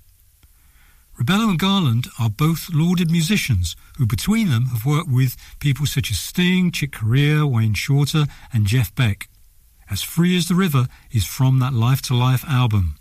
Rebello 1.20 1.50
and 1.50 1.60
Garland 1.60 2.08
are 2.20 2.32
both 2.32 2.74
lauded 2.74 3.12
musicians 3.12 3.76
who 4.00 4.08
between 4.08 4.50
them 4.50 4.66
have 4.70 4.88
worked 4.88 5.10
with 5.10 5.38
people 5.60 5.86
such 5.86 6.10
as 6.10 6.18
Sting, 6.18 6.72
Chick 6.72 6.94
Corea, 6.94 7.46
Wayne 7.46 7.76
Shorter 7.76 8.26
and 8.52 8.66
Jeff 8.66 8.96
Beck. 8.96 9.30
As 9.88 10.02
Free 10.02 10.36
as 10.36 10.48
the 10.48 10.56
River 10.56 10.88
is 11.12 11.28
from 11.28 11.60
that 11.60 11.74
Life 11.74 12.02
to 12.04 12.16
Life 12.16 12.44
album. 12.46 12.96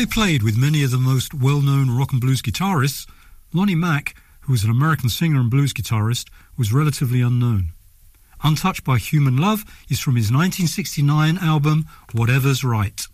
He 0.00 0.06
played 0.06 0.42
with 0.42 0.56
many 0.56 0.82
of 0.82 0.92
the 0.92 0.96
most 0.96 1.34
well-known 1.34 1.90
rock 1.90 2.10
and 2.12 2.22
blues 2.22 2.40
guitarists, 2.40 3.06
Lonnie 3.52 3.74
Mack, 3.74 4.14
who 4.40 4.52
was 4.52 4.64
an 4.64 4.70
American 4.70 5.10
singer 5.10 5.38
and 5.38 5.50
blues 5.50 5.74
guitarist, 5.74 6.30
was 6.56 6.72
relatively 6.72 7.20
unknown. 7.20 7.74
Untouched 8.42 8.82
by 8.82 8.96
Human 8.96 9.36
Love 9.36 9.62
is 9.90 10.00
from 10.00 10.16
his 10.16 10.32
1969 10.32 11.36
album 11.36 11.84
Whatever's 12.14 12.64
Right. 12.64 13.06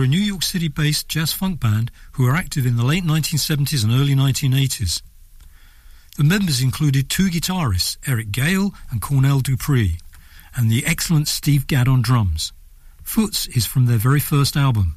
were 0.00 0.04
a 0.04 0.08
New 0.08 0.18
York 0.18 0.42
City 0.42 0.68
based 0.68 1.10
jazz 1.10 1.30
funk 1.30 1.60
band 1.60 1.90
who 2.12 2.24
were 2.24 2.34
active 2.34 2.64
in 2.64 2.76
the 2.76 2.84
late 2.84 3.04
1970s 3.04 3.84
and 3.84 3.92
early 3.92 4.14
1980s. 4.14 5.02
The 6.16 6.24
members 6.24 6.62
included 6.62 7.10
two 7.10 7.28
guitarists, 7.28 7.98
Eric 8.06 8.32
Gale 8.32 8.72
and 8.90 9.02
Cornell 9.02 9.40
Dupree, 9.40 9.98
and 10.56 10.70
the 10.70 10.86
excellent 10.86 11.28
Steve 11.28 11.66
Gadd 11.66 11.86
on 11.86 12.00
drums. 12.00 12.54
Foots 13.02 13.46
is 13.48 13.66
from 13.66 13.84
their 13.84 13.98
very 13.98 14.20
first 14.20 14.56
album. 14.56 14.96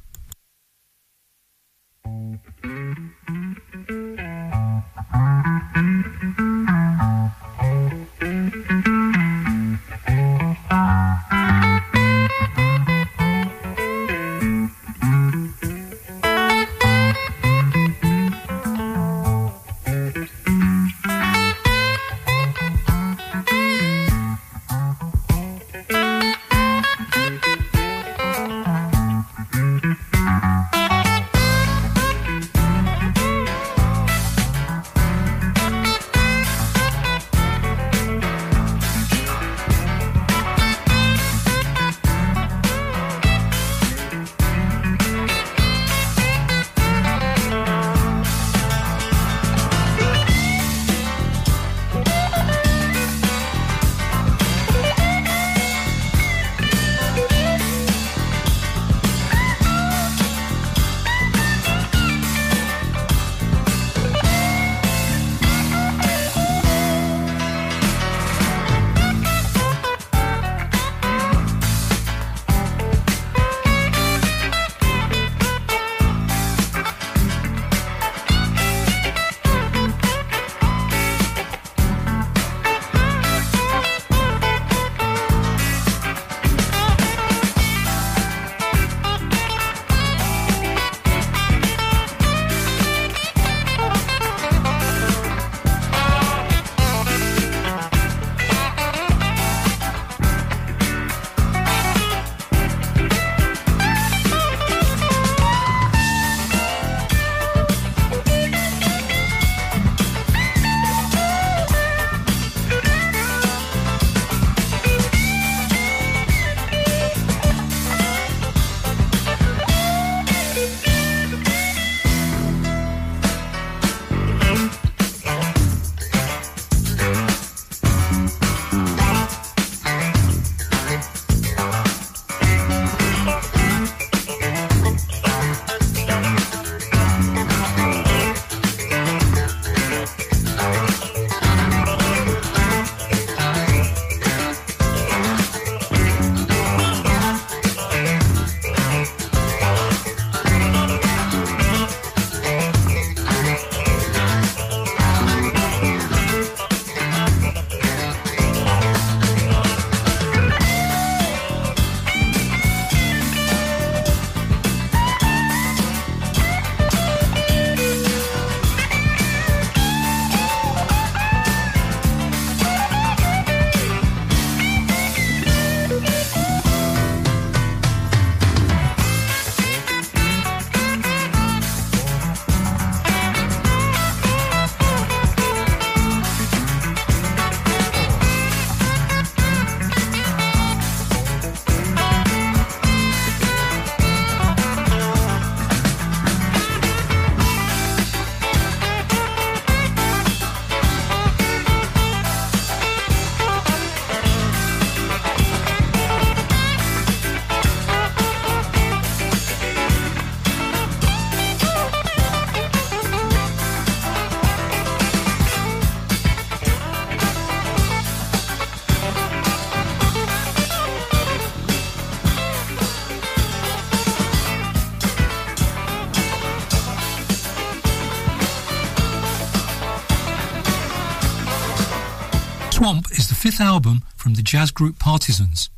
Fifth 233.54 233.60
album 233.60 234.02
from 234.16 234.34
the 234.34 234.42
jazz 234.42 234.72
group 234.72 234.98
Partisans. 234.98 235.70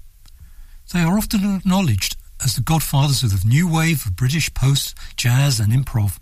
They 0.94 1.00
are 1.00 1.18
often 1.18 1.56
acknowledged 1.56 2.16
as 2.42 2.54
the 2.54 2.62
godfathers 2.62 3.22
of 3.22 3.42
the 3.42 3.48
new 3.48 3.70
wave 3.70 4.06
of 4.06 4.16
British 4.16 4.52
post, 4.54 4.96
jazz 5.14 5.60
and 5.60 5.70
improv. 5.70 6.18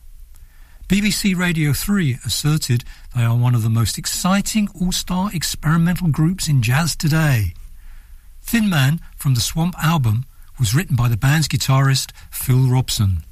BBC 0.88 1.36
Radio 1.36 1.72
3 1.72 2.18
asserted 2.26 2.82
they 3.14 3.22
are 3.22 3.36
one 3.36 3.54
of 3.54 3.62
the 3.62 3.70
most 3.70 3.98
exciting 3.98 4.68
all-star 4.80 5.30
experimental 5.32 6.08
groups 6.08 6.48
in 6.48 6.60
jazz 6.60 6.96
today. 6.96 7.54
Thin 8.42 8.68
Man 8.68 9.00
from 9.14 9.34
the 9.34 9.40
Swamp 9.40 9.76
album 9.80 10.24
was 10.58 10.74
written 10.74 10.96
by 10.96 11.08
the 11.08 11.16
band's 11.16 11.46
guitarist 11.46 12.10
Phil 12.32 12.68
Robson. 12.68 13.22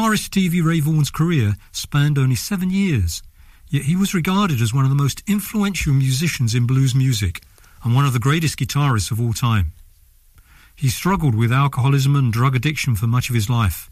Guitarist 0.00 0.24
Stevie 0.24 0.62
Ray 0.62 0.80
Vaughan's 0.80 1.10
career 1.10 1.56
spanned 1.72 2.16
only 2.16 2.34
seven 2.34 2.70
years, 2.70 3.22
yet 3.68 3.82
he 3.82 3.96
was 3.96 4.14
regarded 4.14 4.62
as 4.62 4.72
one 4.72 4.84
of 4.84 4.88
the 4.88 4.96
most 4.96 5.22
influential 5.28 5.92
musicians 5.92 6.54
in 6.54 6.66
blues 6.66 6.94
music 6.94 7.42
and 7.84 7.94
one 7.94 8.06
of 8.06 8.14
the 8.14 8.18
greatest 8.18 8.58
guitarists 8.58 9.10
of 9.10 9.20
all 9.20 9.34
time. 9.34 9.72
He 10.74 10.88
struggled 10.88 11.34
with 11.34 11.52
alcoholism 11.52 12.16
and 12.16 12.32
drug 12.32 12.56
addiction 12.56 12.96
for 12.96 13.06
much 13.06 13.28
of 13.28 13.34
his 13.34 13.50
life. 13.50 13.90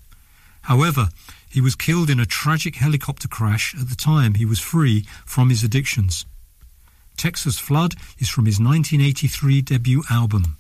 However, 0.63 1.11
he 1.47 1.61
was 1.61 1.75
killed 1.75 2.09
in 2.09 2.21
a 2.21 2.25
tragic 2.25 2.77
helicopter 2.77 3.29
crash 3.29 3.75
at 3.79 3.91
the 3.91 3.95
time 3.95 4.33
he 4.33 4.47
was 4.47 4.61
free 4.61 5.05
from 5.27 5.51
his 5.51 5.63
addictions. 5.63 6.25
Texas 7.19 7.59
Flood 7.59 7.97
is 8.19 8.31
from 8.31 8.47
his 8.47 8.59
1983 8.59 9.61
debut 9.61 10.03
album. 10.09 10.57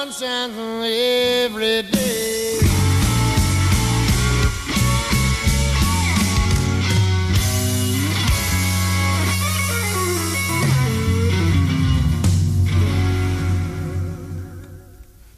Chance 0.00 0.22
every 0.22 1.82
day. 1.82 2.58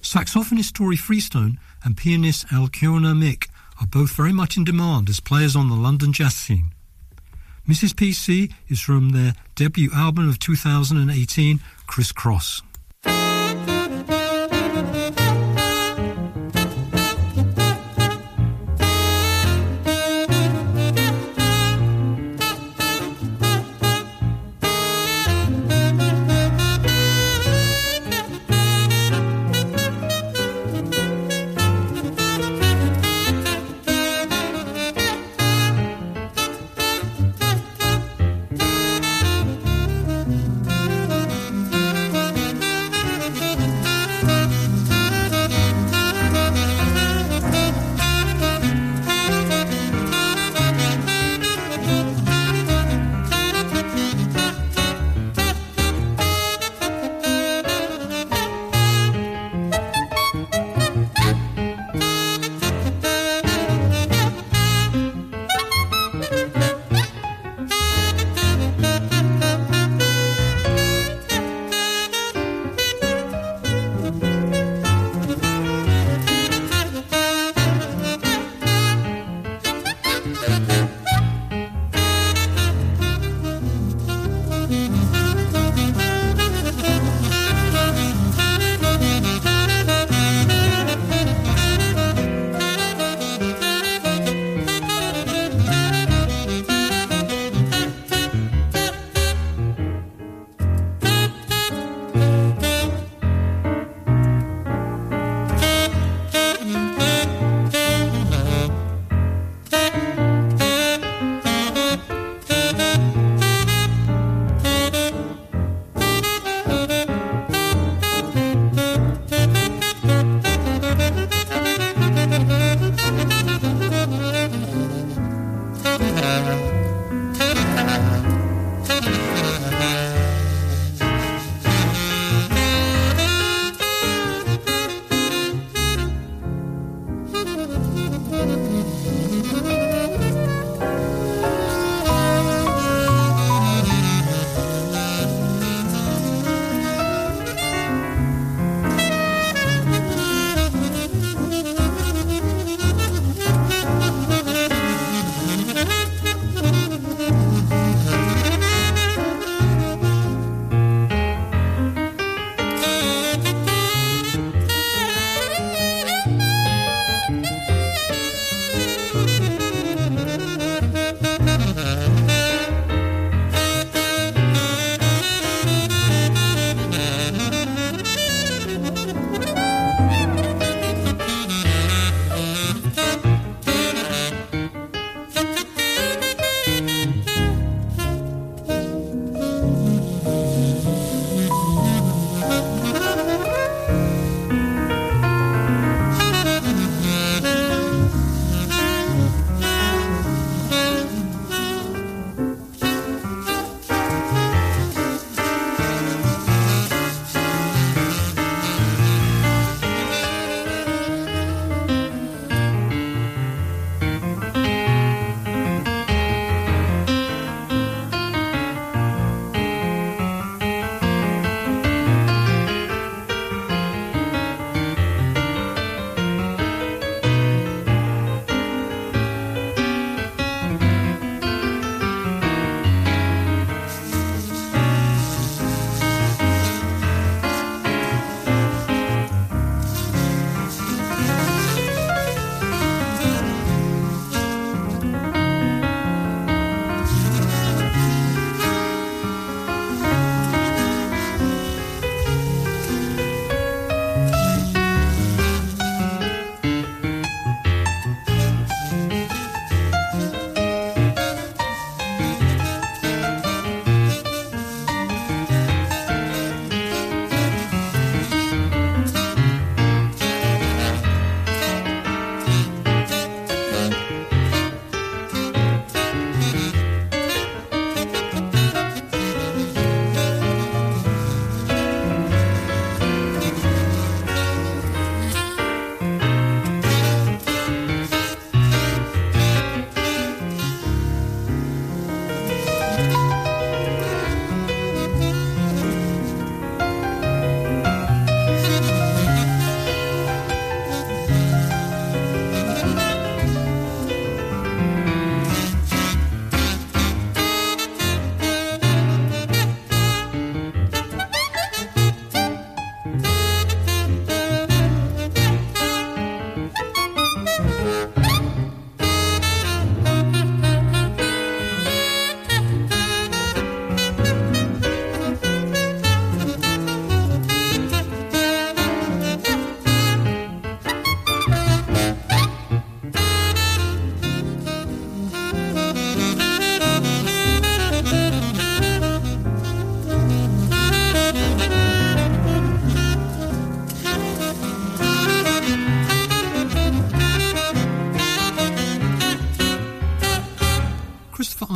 Saxophonist 0.01 0.75
Tori 0.75 0.97
Freestone 0.97 1.59
and 1.83 1.97
pianist 1.97 2.47
Alcyona 2.47 3.17
Mick 3.17 3.49
are 3.81 3.89
both 3.89 4.13
very 4.13 4.33
much 4.33 4.57
in 4.57 4.63
demand 4.63 5.09
as 5.09 5.19
players 5.19 5.57
on 5.57 5.71
the 5.71 5.75
London 5.75 6.13
jazz 6.13 6.37
scene. 6.37 6.71
Mrs. 7.69 7.95
PC 7.95 8.53
is 8.69 8.81
from 8.81 9.11
their 9.11 9.35
debut 9.57 9.91
album 9.93 10.29
of 10.29 10.39
2018, 10.39 11.59
Criss 11.89 12.13
Cross. 12.13 12.63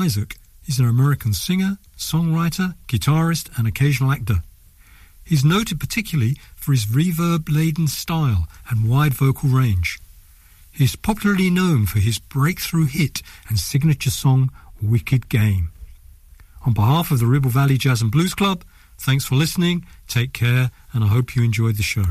Isaak 0.07 0.37
is 0.69 0.79
an 0.79 0.87
American 0.87 1.33
singer, 1.33 1.79
songwriter, 1.99 2.75
guitarist, 2.87 3.51
and 3.59 3.67
occasional 3.67 4.13
actor. 4.13 4.45
He's 5.25 5.45
noted 5.45 5.81
particularly 5.81 6.37
for 6.55 6.71
his 6.71 6.87
reverb 6.87 7.53
laden 7.53 7.89
style 7.89 8.47
and 8.71 8.89
wide 8.89 9.15
vocal 9.15 9.49
range. 9.49 9.99
He's 10.71 10.95
popularly 10.95 11.51
known 11.51 11.87
for 11.87 11.99
his 11.99 12.21
breakthrough 12.21 12.87
hit 12.87 13.21
and 13.49 13.59
signature 13.59 14.11
song, 14.11 14.53
Wicked 14.81 15.29
Game. 15.29 15.71
On 16.65 16.73
behalf 16.73 17.11
of 17.11 17.19
the 17.19 17.27
Ribble 17.27 17.51
Valley 17.51 17.77
Jazz 17.77 18.01
and 18.01 18.13
Blues 18.13 18.33
Club, 18.33 18.63
thanks 18.97 19.25
for 19.25 19.35
listening, 19.35 19.85
take 20.07 20.33
care, 20.33 20.71
and 20.93 21.03
I 21.03 21.09
hope 21.09 21.35
you 21.35 21.43
enjoyed 21.43 21.79
the 21.79 21.83
show. 21.83 22.05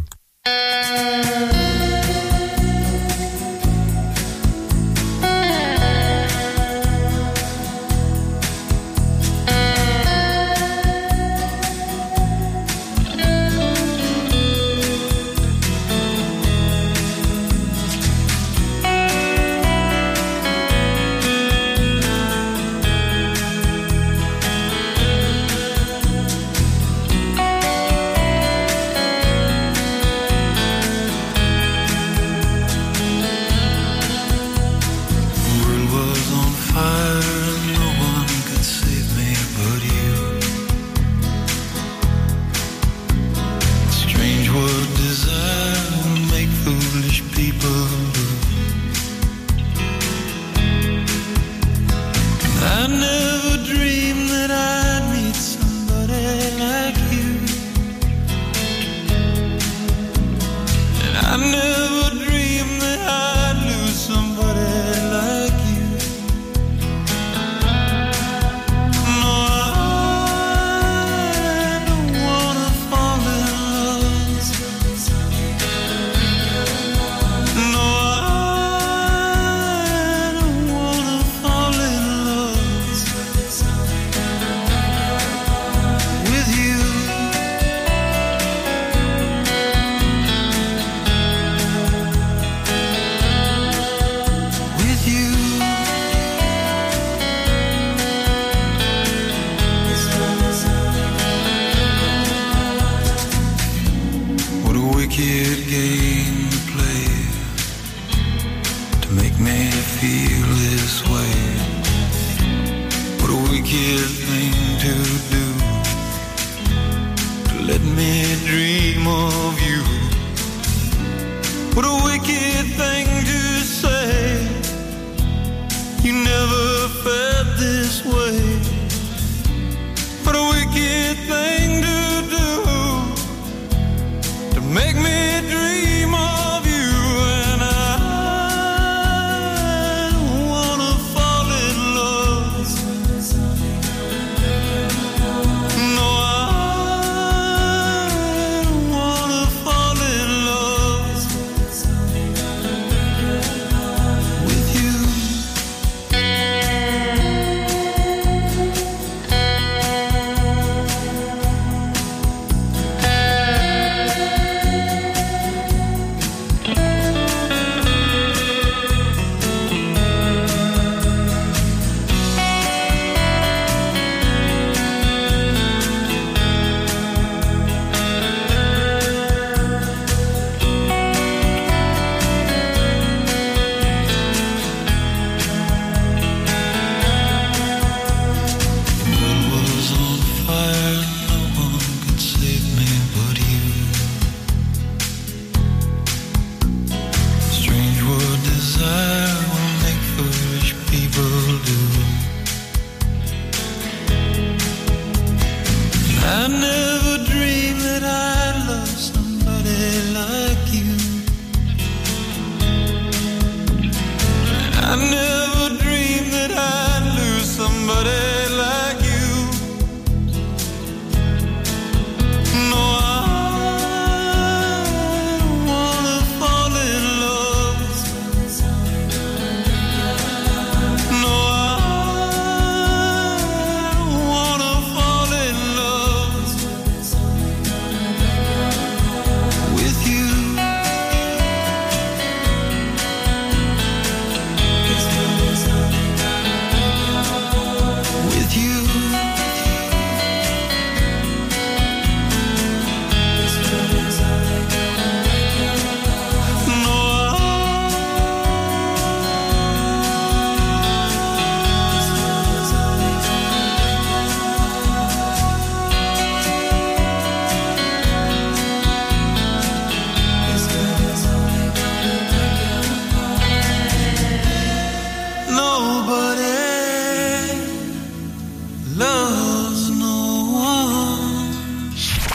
I 61.36 61.38
never 61.38 61.74